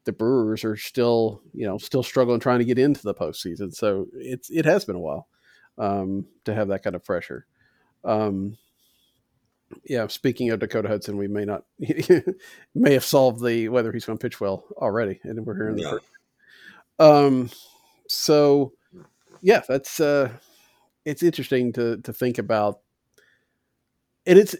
[0.09, 3.75] the Brewers are still, you know, still struggling trying to get into the postseason.
[3.75, 5.29] So it's it has been a while
[5.77, 7.45] um, to have that kind of pressure.
[8.07, 8.57] Um,
[9.85, 11.65] yeah, speaking of Dakota Hudson, we may not
[12.75, 15.77] may have solved the whether he's going to pitch well already, and we're here in
[15.77, 15.91] the Yeah.
[15.91, 16.07] first.
[16.99, 17.51] Um,
[18.09, 18.73] so
[19.43, 20.31] yeah, that's uh,
[21.05, 22.79] it's interesting to to think about,
[24.25, 24.57] and it's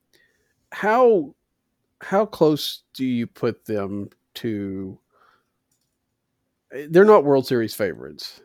[0.72, 1.34] how
[2.02, 4.98] how close do you put them to?
[6.90, 8.40] They're not World Series favorites,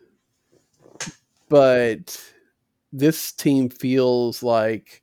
[1.49, 2.21] but
[2.91, 5.01] this team feels like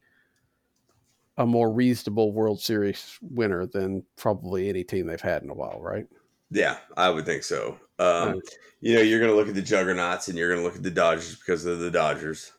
[1.36, 5.80] a more reasonable World Series winner than probably any team they've had in a while,
[5.80, 6.06] right?
[6.50, 7.78] Yeah, I would think so.
[7.98, 8.40] Um, Right.
[8.82, 10.82] You know, you're going to look at the juggernauts and you're going to look at
[10.82, 12.52] the Dodgers because of the Dodgers.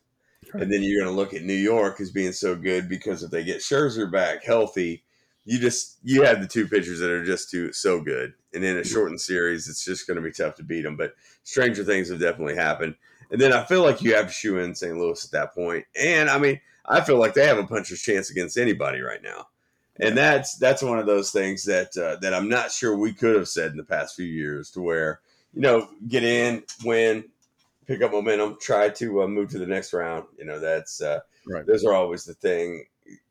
[0.54, 0.64] Right.
[0.64, 3.32] And then you're going to look at New York as being so good because if
[3.32, 5.04] they get Scherzer back healthy,
[5.46, 8.34] you just you have the two pitchers that are just too so good.
[8.54, 10.98] And in a shortened series, it's just going to be tough to beat them.
[10.98, 12.96] But stranger things have definitely happened.
[13.32, 14.98] And then I feel like you have to shoe in St.
[14.98, 15.86] Louis at that point.
[15.96, 19.48] And I mean, I feel like they have a puncher's chance against anybody right now.
[20.00, 23.36] And that's that's one of those things that uh, that I'm not sure we could
[23.36, 25.22] have said in the past few years to where
[25.54, 27.26] you know get in, win,
[27.86, 30.26] pick up momentum, try to uh, move to the next round.
[30.38, 31.66] You know that's uh, Right.
[31.66, 32.86] those are always the thing.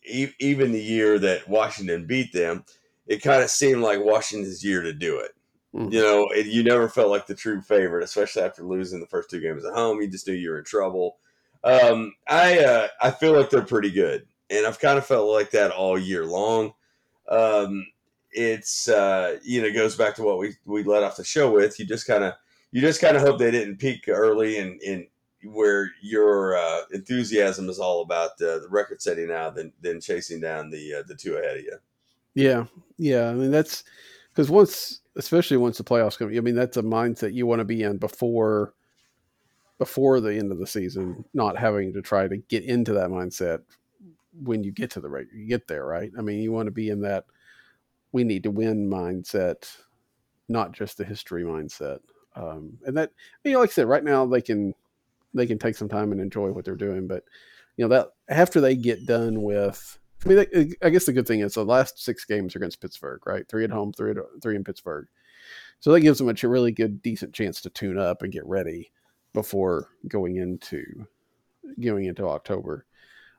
[0.06, 2.64] E- even the year that Washington beat them,
[3.06, 5.32] it kind of seemed like Washington's year to do it.
[5.74, 5.92] Mhm.
[5.92, 9.30] You know, it, you never felt like the true favorite, especially after losing the first
[9.30, 10.00] two games at home.
[10.00, 11.18] You just knew you were in trouble.
[11.62, 15.50] Um, I uh, I feel like they're pretty good, and I've kind of felt like
[15.52, 16.72] that all year long.
[17.28, 17.86] Um,
[18.32, 21.78] it's uh, you know goes back to what we we let off the show with.
[21.78, 22.34] You just kind of
[22.72, 25.06] you just kind of hope they didn't peak early and in
[25.44, 30.40] where your uh, enthusiasm is all about uh, the record setting now than than chasing
[30.40, 31.76] down the uh, the two ahead of you.
[32.34, 32.66] Yeah,
[32.98, 33.30] yeah.
[33.30, 33.84] I mean, that's
[34.30, 37.64] because once, especially once the playoffs come, I mean, that's a mindset you want to
[37.64, 38.74] be in before
[39.78, 43.60] before the end of the season, not having to try to get into that mindset
[44.42, 46.12] when you get to the right you get there, right?
[46.18, 47.24] I mean, you want to be in that
[48.12, 49.70] we need to win mindset,
[50.48, 52.00] not just the history mindset.
[52.36, 53.10] Um, and that,
[53.44, 54.74] you know, like I said, right now they can
[55.34, 57.24] they can take some time and enjoy what they're doing, but
[57.76, 61.26] you know that after they get done with I mean, they- I guess the good
[61.26, 63.48] thing is the last six games are against Pittsburgh, right?
[63.48, 65.06] Three at home, three at, three in Pittsburgh.
[65.80, 68.92] So that gives them a really good, decent chance to tune up and get ready
[69.32, 71.06] before going into
[71.80, 72.84] going into October.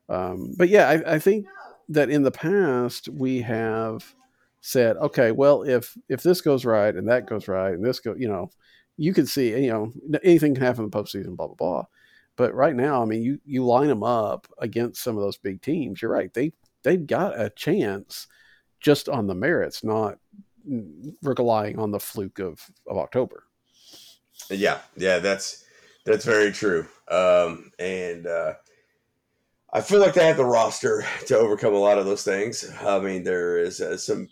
[0.09, 1.45] Um, but yeah, I, I think
[1.89, 4.15] that in the past we have
[4.61, 8.15] said, okay, well, if if this goes right and that goes right and this go,
[8.15, 8.49] you know,
[8.97, 11.85] you can see, you know, anything can happen in the postseason, blah blah blah.
[12.35, 15.61] But right now, I mean, you you line them up against some of those big
[15.61, 16.01] teams.
[16.01, 18.27] You're right; they they've got a chance
[18.79, 20.17] just on the merits, not
[21.21, 23.43] relying on the fluke of of October.
[24.49, 25.63] Yeah, yeah, that's
[26.05, 26.87] that's very true.
[27.09, 28.53] Um, and uh,
[29.73, 32.69] I feel like they have the roster to overcome a lot of those things.
[32.81, 34.27] I mean, there is uh, some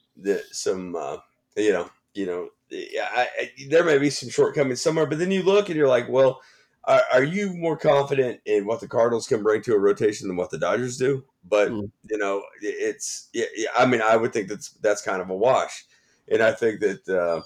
[0.51, 1.18] some uh,
[1.55, 5.44] you know you know I, I, there may be some shortcomings somewhere, but then you
[5.44, 6.42] look and you're like, well,
[6.84, 10.38] are, are you more confident in what the Cardinals can bring to a rotation than
[10.38, 11.24] what the Dodgers do?
[11.48, 11.92] But Mm.
[12.10, 15.36] you know, it's yeah, yeah, I mean, I would think that's that's kind of a
[15.36, 15.86] wash,
[16.28, 17.08] and I think that.
[17.08, 17.42] Uh,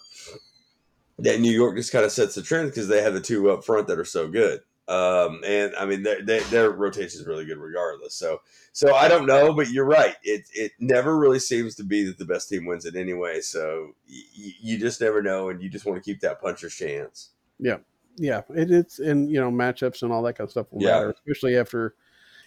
[1.19, 3.63] that New York just kind of sets the trend because they have the two up
[3.63, 4.61] front that are so good.
[4.87, 8.15] Um, and I mean, their, their, rotation is really good regardless.
[8.15, 8.41] So,
[8.73, 10.15] so I don't know, but you're right.
[10.23, 13.39] It it never really seems to be that the best team wins it anyway.
[13.39, 17.29] So y- you just never know, and you just want to keep that puncher's chance.
[17.59, 17.77] Yeah.
[18.17, 20.91] Yeah, it, it's and you know matchups and all that kind of stuff will Yeah.
[20.91, 21.95] matter, especially after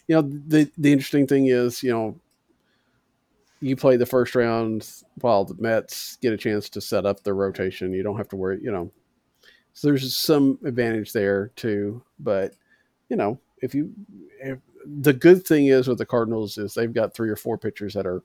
[0.07, 2.20] you know the the interesting thing is you know
[3.61, 4.89] you play the first round
[5.20, 7.93] while the Mets get a chance to set up their rotation.
[7.93, 8.93] You don't have to worry, you know.
[9.77, 12.55] So there's some advantage there too, but
[13.11, 13.93] you know if you
[14.41, 17.93] if, the good thing is with the Cardinals is they've got three or four pitchers
[17.93, 18.22] that are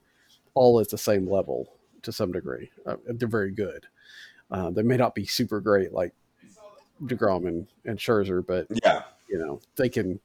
[0.54, 1.74] all at the same level
[2.04, 2.72] to some degree.
[2.86, 3.86] Uh, they're very good.
[4.50, 6.14] Uh, they may not be super great like
[7.04, 10.22] Degrom and, and Scherzer, but Yeah, you know they can,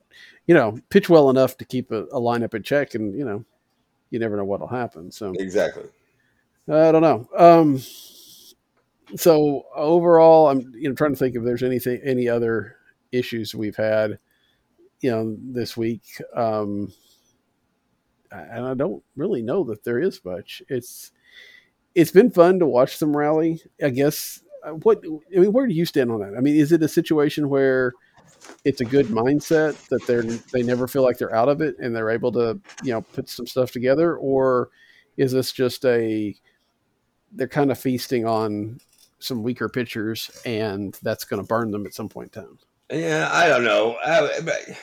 [0.46, 3.44] you know, pitch well enough to keep a, a lineup in check, and you know,
[4.10, 5.10] you never know what'll happen.
[5.10, 5.86] So exactly.
[6.68, 7.28] I don't know.
[7.36, 7.80] Um,
[9.14, 12.76] so overall, I'm you know trying to think if there's anything any other
[13.12, 14.18] issues we've had,
[15.00, 16.02] you know, this week.
[16.34, 16.92] Um,
[18.30, 20.62] and I don't really know that there is much.
[20.68, 21.12] It's
[21.94, 23.62] it's been fun to watch them rally.
[23.82, 24.42] I guess.
[24.64, 25.02] Uh, What
[25.34, 26.34] I mean, where do you stand on that?
[26.36, 27.92] I mean, is it a situation where
[28.64, 31.94] it's a good mindset that they're they never feel like they're out of it and
[31.94, 34.70] they're able to you know put some stuff together, or
[35.16, 36.34] is this just a
[37.32, 38.78] they're kind of feasting on
[39.18, 42.58] some weaker pitchers and that's going to burn them at some point in time?
[42.90, 43.96] Yeah, I don't know.
[44.04, 44.76] I,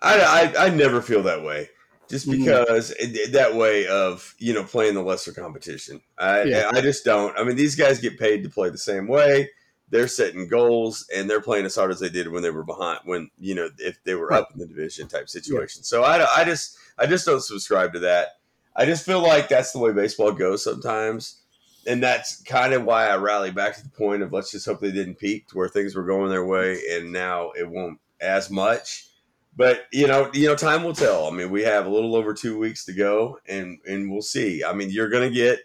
[0.00, 1.68] I, I, I never feel that way.
[2.08, 2.38] Just Mhm.
[2.44, 6.70] because it, that way of you know playing the lesser competition, I Yeah.
[6.74, 7.36] I just don't.
[7.38, 9.50] I mean, these guys get paid to play the same way.
[9.88, 12.98] they're setting goals and they're playing as hard as they did when they were behind
[13.04, 14.40] when you know if they were Right.
[14.40, 15.82] up in the division type situation.
[15.82, 18.38] So I, I just I just don't subscribe to that.
[18.74, 21.41] I just feel like that's the way baseball goes sometimes.
[21.86, 24.80] And that's kind of why I rally back to the point of let's just hope
[24.80, 28.50] they didn't peak to where things were going their way and now it won't as
[28.50, 29.08] much.
[29.54, 31.26] But you know, you know, time will tell.
[31.26, 34.64] I mean, we have a little over two weeks to go, and and we'll see.
[34.64, 35.60] I mean, you're gonna get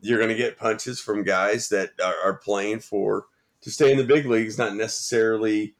[0.00, 3.26] you're gonna get punches from guys that are, are playing for
[3.60, 5.74] to stay in the big leagues, not necessarily.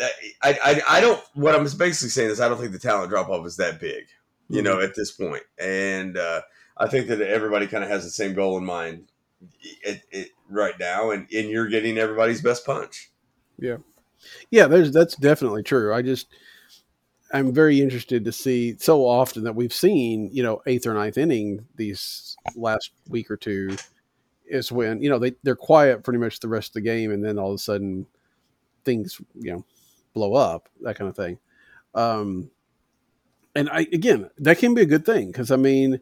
[0.00, 1.22] I, I I don't.
[1.32, 4.04] What I'm basically saying is, I don't think the talent drop off is that big,
[4.48, 5.44] you know, at this point.
[5.58, 6.42] And uh,
[6.76, 9.11] I think that everybody kind of has the same goal in mind
[9.82, 13.10] it, it, right now, and, and you're getting everybody's best punch.
[13.58, 13.78] Yeah,
[14.50, 14.66] yeah.
[14.66, 15.94] there's that's definitely true.
[15.94, 16.28] I just
[17.32, 21.16] I'm very interested to see so often that we've seen, you know, eighth or ninth
[21.16, 23.76] inning these last week or two
[24.46, 27.24] is when, you know, they, they're quiet pretty much the rest of the game and
[27.24, 28.06] then all of a sudden
[28.84, 29.64] things, you know,
[30.12, 31.38] blow up, that kind of thing.
[31.94, 32.50] Um
[33.54, 36.00] and I again, that can be a good thing because I mean,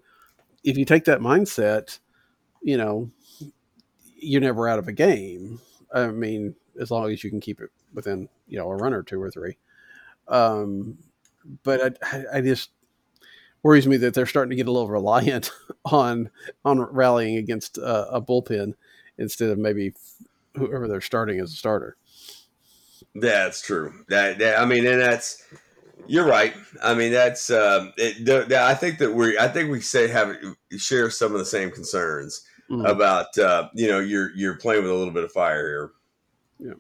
[0.64, 2.00] if you take that mindset,
[2.60, 3.08] you know,
[4.20, 5.60] you're never out of a game.
[5.92, 9.02] I mean, as long as you can keep it within you know a run or
[9.02, 9.56] two or three.
[10.28, 10.98] Um,
[11.62, 12.70] but I, I, just
[13.62, 15.50] worries me that they're starting to get a little reliant
[15.84, 16.30] on
[16.64, 18.74] on rallying against uh, a bullpen
[19.18, 19.92] instead of maybe
[20.56, 21.96] whoever they're starting as a starter.
[23.14, 24.04] That's true.
[24.08, 25.44] That, that I mean, and that's
[26.06, 26.54] you're right.
[26.82, 30.08] I mean, that's um, it, the, the, I think that we I think we say
[30.08, 30.36] have
[30.76, 32.88] share some of the same concerns Mhm.
[32.88, 35.90] about uh, you know you're you're playing with a little bit of fire here.
[36.70, 36.74] Yeah.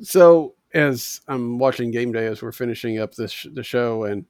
[0.00, 4.24] So as I'm watching game day as we're finishing up this the show, and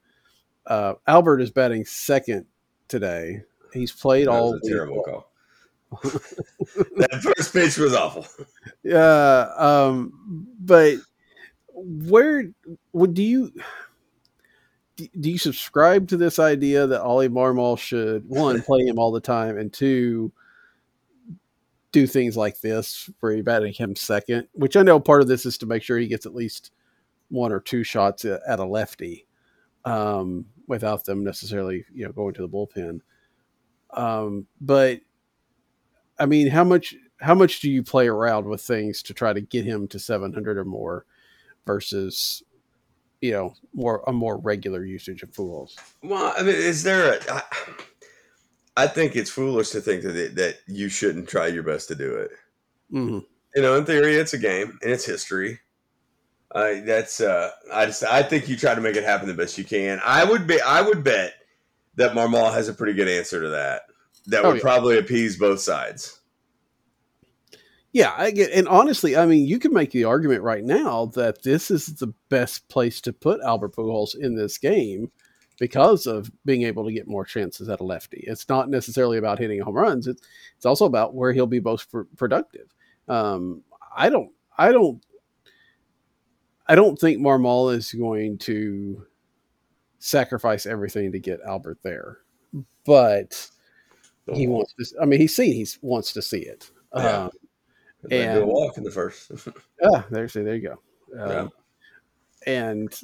[0.66, 2.46] uh, Albert is batting second
[2.88, 3.42] today.
[3.74, 5.28] He's played That all terrible call.
[6.96, 8.26] that first pitch was awful.
[8.82, 10.96] Yeah, um, but
[11.74, 12.44] where
[12.94, 13.52] would do you
[14.96, 19.12] do do you subscribe to this idea that Ollie Marmol should one play him all
[19.12, 20.32] the time and two
[21.93, 24.49] do things like this where you're batting him second?
[24.53, 26.72] Which I know part of this is to make sure he gets at least
[27.28, 29.26] one or two shots at a lefty
[29.84, 33.01] um, without them necessarily you know going to the bullpen.
[33.90, 35.01] Um, but
[36.18, 39.40] I mean, how much how much do you play around with things to try to
[39.40, 41.07] get him to 700 or more
[41.66, 42.43] versus
[43.20, 45.76] you know more a more regular usage of Pujols?
[46.03, 47.32] Well, I mean, is there a?
[47.32, 47.43] I,
[48.76, 51.94] I think it's foolish to think that it, that you shouldn't try your best to
[51.94, 52.30] do it.
[52.90, 53.18] hmm
[53.54, 55.60] You know, in theory, it's a game and it's history.
[56.54, 59.56] Uh, that's uh, I just I think you try to make it happen the best
[59.56, 60.00] you can.
[60.04, 61.34] I would be I would bet
[61.96, 63.82] that Marmol has a pretty good answer to that.
[64.26, 64.62] That Oh, would yeah.
[64.62, 66.20] probably appease both sides.
[67.92, 71.42] Yeah, I get, and honestly, I mean, you can make the argument right now that
[71.42, 75.10] this is the best place to put Albert Pujols in this game
[75.62, 78.24] because of being able to get more chances at a lefty.
[78.26, 80.20] It's not necessarily about hitting home runs; it's
[80.56, 82.74] it's also about where he'll be most pr- productive.
[83.06, 83.62] Um,
[83.96, 85.00] I don't, I don't,
[86.66, 89.06] I don't think Marmol is going to
[90.00, 92.18] sacrifice everything to get Albert there,
[92.84, 93.48] but
[94.34, 94.84] he wants to.
[95.00, 96.72] I mean, he's seen he wants to see it.
[96.96, 97.24] Yeah.
[97.24, 97.30] Um,
[98.02, 99.30] They do a and- walk in the first.
[99.84, 100.82] Ah, there, see, there you go.
[101.14, 101.24] Yeah.
[101.42, 101.50] Um,
[102.48, 103.00] And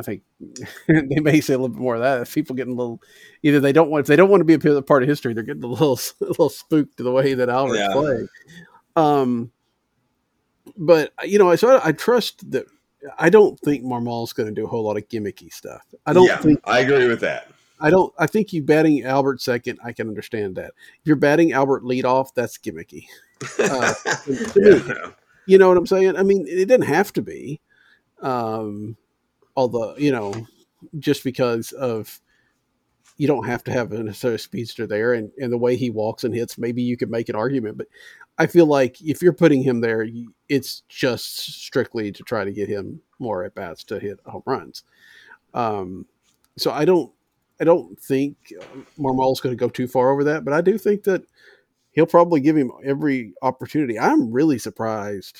[0.00, 0.22] I think
[0.88, 2.22] they may say a little bit more of that.
[2.22, 3.02] If people getting a little,
[3.42, 5.44] either they don't want, if they don't want to be a part of history, they're
[5.44, 7.92] getting a little, a little spooked to the way that Albert's Yeah.
[7.92, 8.28] playing.
[8.96, 9.52] Um,
[10.76, 12.66] but you know, I so I, I trust that.
[13.18, 15.82] I don't think Marmol's going to do a whole lot of gimmicky stuff.
[16.04, 17.48] I don't yeah, think I agree with that.
[17.80, 18.12] I don't.
[18.18, 19.78] I think you batting Albert second.
[19.82, 20.72] I can understand that.
[21.00, 23.06] If you're batting Albert lead off, that's gimmicky.
[23.58, 23.94] Uh,
[24.24, 25.10] to me, yeah.
[25.46, 26.16] you know what I'm saying?
[26.16, 27.60] I mean, it didn't have to be.
[28.20, 28.96] Um,
[29.60, 30.32] although, you know,
[30.98, 32.18] just because of
[33.18, 36.24] you don't have to have a necessary speedster there and, and the way he walks
[36.24, 37.76] and hits, maybe you could make an argument.
[37.76, 37.88] But
[38.38, 40.08] I feel like if you're putting him there,
[40.48, 44.84] it's just strictly to try to get him more at bats to hit home runs.
[45.52, 46.06] Um,
[46.56, 47.12] so I don't,
[47.60, 48.54] I don't think
[48.96, 51.22] Marmol's going to go too far over that, but I do think that
[51.90, 53.98] he'll probably give him every opportunity.
[53.98, 55.38] I'm really surprised,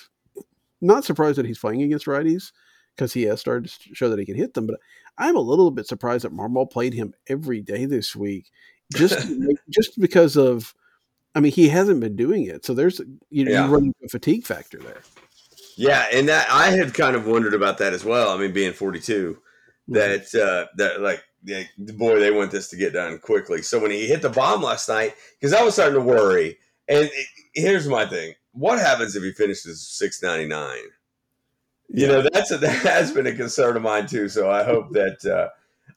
[0.82, 2.52] not surprised that he's playing against righties
[3.00, 4.78] because he has started to show that he can hit them, but
[5.16, 8.50] I'm a little bit surprised that Marmol played him every day this week,
[8.94, 9.26] just
[9.70, 10.74] just because of.
[11.34, 13.66] I mean, he hasn't been doing it, so there's you know Yeah.
[13.66, 15.00] you run a fatigue factor there.
[15.76, 18.30] Yeah, and that I had kind of wondered about that as well.
[18.30, 19.38] I mean, being 42,
[19.88, 23.62] that uh, that like yeah, boy, they want this to get done quickly.
[23.62, 26.58] So when he hit the bomb last night, because I was starting to worry.
[26.88, 30.84] And it, here's my thing: what happens if he finishes six ninety nine?
[31.92, 34.28] You know, that's a, that has been a concern of mine too.
[34.28, 35.48] So I hope that uh,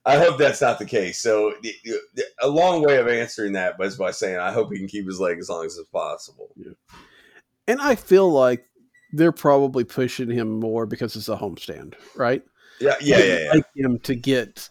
[0.06, 1.22] I hope that's not the case.
[1.22, 1.54] So
[2.42, 5.20] a long way of answering that was by saying I hope he can keep his
[5.20, 6.50] leg as long as possible.
[6.56, 6.74] Yeah.
[7.68, 8.66] And I feel like
[9.14, 12.44] they're probably pushing him more because it's a homestand, right?
[12.82, 13.40] Yeah, yeah, yeah.
[13.40, 13.52] yeah.
[13.54, 14.70] Like him to get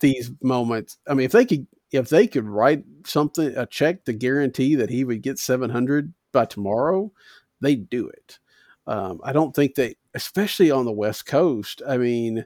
[0.00, 0.98] these moments.
[1.06, 4.90] I mean, if they could, if they could write something, a check to guarantee that
[4.90, 7.12] he would get seven hundred by tomorrow,
[7.60, 8.38] they'd do it.
[8.86, 11.82] Um, I don't think they, especially on the West Coast.
[11.86, 12.44] I mean,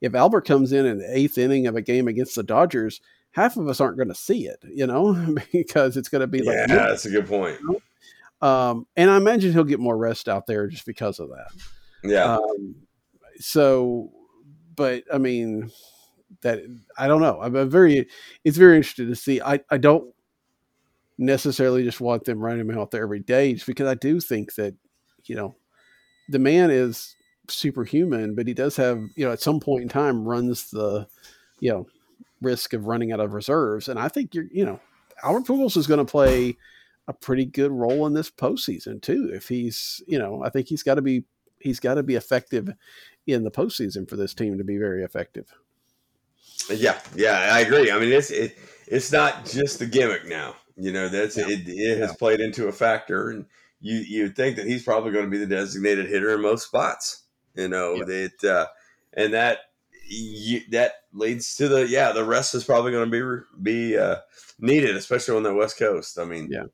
[0.00, 3.56] if Albert comes in in the eighth inning of a game against the Dodgers, half
[3.56, 6.56] of us aren't going to see it, you know, because it's going to be like,
[6.56, 7.58] yeah, that's a good point.
[7.60, 7.80] You know?
[8.48, 11.48] Um, and I imagine he'll get more rest out there just because of that.
[12.02, 12.36] Yeah.
[12.36, 12.76] Um,
[13.38, 14.10] so,
[14.74, 15.70] but I mean,
[16.42, 16.60] that
[16.98, 17.40] I don't know.
[17.40, 18.08] I'm very,
[18.44, 19.40] it's very interesting to see.
[19.40, 20.12] I, I don't
[21.18, 24.54] necessarily just want them running him out there every day, just because I do think
[24.56, 24.74] that,
[25.24, 25.56] you know,
[26.28, 27.14] the man is
[27.48, 31.06] superhuman, but he does have, you know, at some point in time runs the,
[31.60, 31.86] you know,
[32.42, 33.88] risk of running out of reserves.
[33.88, 34.80] And I think you're, you know,
[35.22, 36.56] Albert Pujols is going to play
[37.08, 39.30] a pretty good role in this postseason too.
[39.32, 41.24] If he's, you know, I think he's got to be
[41.58, 42.68] he's got to be effective
[43.26, 45.52] in the postseason for this team to be very effective.
[46.70, 47.90] Yeah, yeah, I agree.
[47.90, 50.56] I mean, it's it, it's not just the gimmick now.
[50.76, 51.48] You know, that's yeah.
[51.48, 52.16] it, it has yeah.
[52.18, 53.46] played into a factor, and
[53.80, 57.24] you you think that he's probably going to be the designated hitter in most spots.
[57.54, 58.04] You know yeah.
[58.04, 58.66] that, uh,
[59.14, 59.58] and that
[60.08, 64.16] you, that leads to the yeah the rest is probably going to be be uh,
[64.58, 66.18] needed, especially on the West Coast.
[66.18, 66.64] I mean, yeah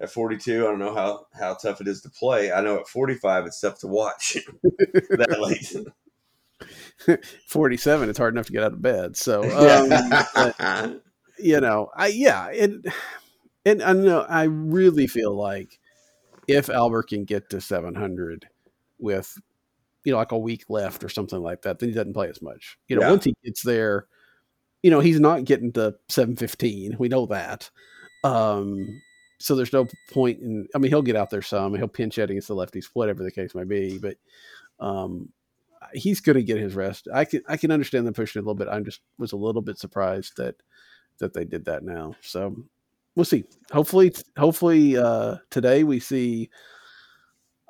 [0.00, 2.88] at 42 i don't know how how tough it is to play i know at
[2.88, 8.82] 45 it's tough to watch that late 47 it's hard enough to get out of
[8.82, 9.42] bed so
[9.90, 11.02] um, but,
[11.38, 12.86] you know i yeah and
[13.64, 15.78] and i know i really feel like
[16.48, 18.46] if albert can get to 700
[18.98, 19.36] with
[20.04, 22.42] you know like a week left or something like that then he doesn't play as
[22.42, 23.10] much you know yeah.
[23.10, 24.06] once he gets there
[24.82, 27.70] you know he's not getting to 715 we know that
[28.24, 29.00] um
[29.38, 30.66] so there's no point in.
[30.74, 31.74] I mean, he'll get out there some.
[31.74, 33.98] He'll pinch hit against the lefties, whatever the case may be.
[33.98, 34.16] But
[34.80, 35.30] um,
[35.92, 37.08] he's going to get his rest.
[37.12, 38.68] I can I can understand them pushing a little bit.
[38.68, 40.56] I'm just was a little bit surprised that
[41.18, 42.14] that they did that now.
[42.22, 42.56] So
[43.16, 43.44] we'll see.
[43.72, 46.50] Hopefully, hopefully uh, today we see.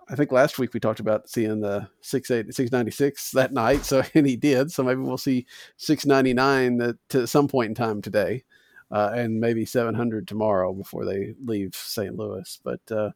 [0.08, 3.52] I think last week we talked about seeing the six eight six ninety six that
[3.52, 3.84] night.
[3.84, 4.70] So and he did.
[4.70, 5.46] So maybe we'll see
[5.78, 8.44] six ninety nine to some point in time today
[8.90, 12.16] uh, and maybe 700 tomorrow before they leave St.
[12.16, 12.58] Louis.
[12.62, 13.10] But uh,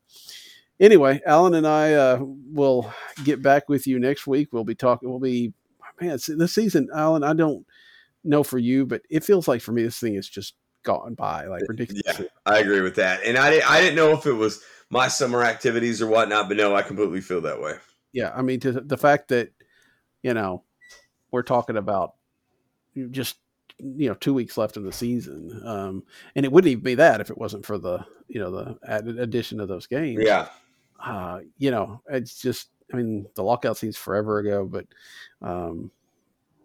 [0.79, 2.93] anyway, Alan and I uh, will
[3.25, 4.49] get back with you next week.
[4.53, 5.09] We'll be talking.
[5.09, 5.53] We'll be
[6.01, 6.19] man.
[6.27, 7.23] This season, Alan.
[7.23, 7.67] I don't
[8.25, 11.47] know for you, but it feels like for me this thing is just gone by
[11.47, 12.03] like ridiculous.
[12.07, 13.25] Yeah, I agree with that.
[13.25, 16.75] And I I didn't know if it was my summer activities or whatnot, but no,
[16.75, 17.75] I completely feel that way.
[18.13, 19.53] Yeah, I mean, to the fact that
[20.23, 20.65] you know
[21.31, 22.15] we're talking about
[23.11, 23.37] just
[23.79, 26.03] you know two weeks left in the season, um,
[26.35, 29.19] and it wouldn't even be that if it wasn't for the you know the added
[29.19, 30.23] addition of those games.
[30.25, 30.49] Yeah,
[31.05, 34.87] uh, you know, it's just I mean the lockout seems forever ago, but
[35.41, 35.91] um,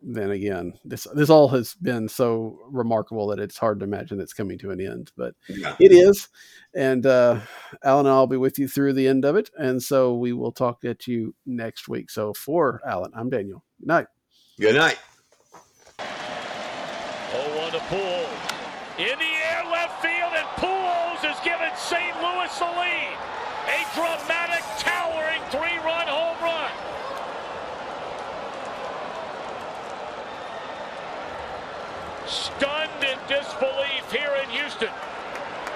[0.07, 4.33] then again, this this all has been so remarkable that it's hard to imagine it's
[4.33, 5.75] coming to an end, but yeah.
[5.79, 6.29] it is.
[6.75, 7.39] And uh,
[7.83, 10.85] Alan, I'll be with you through the end of it, and so we will talk
[10.85, 12.11] at you next week.
[12.11, 13.63] So for Alan, I'm Daniel.
[13.79, 14.07] Good night.
[14.59, 14.99] Good night.
[17.89, 18.29] Pujols.
[18.97, 22.15] In the air left field, and Pujols has given St.
[22.17, 23.13] Louis the lead.
[23.69, 26.71] A dramatic, towering three-run home run.
[33.59, 33.94] Here.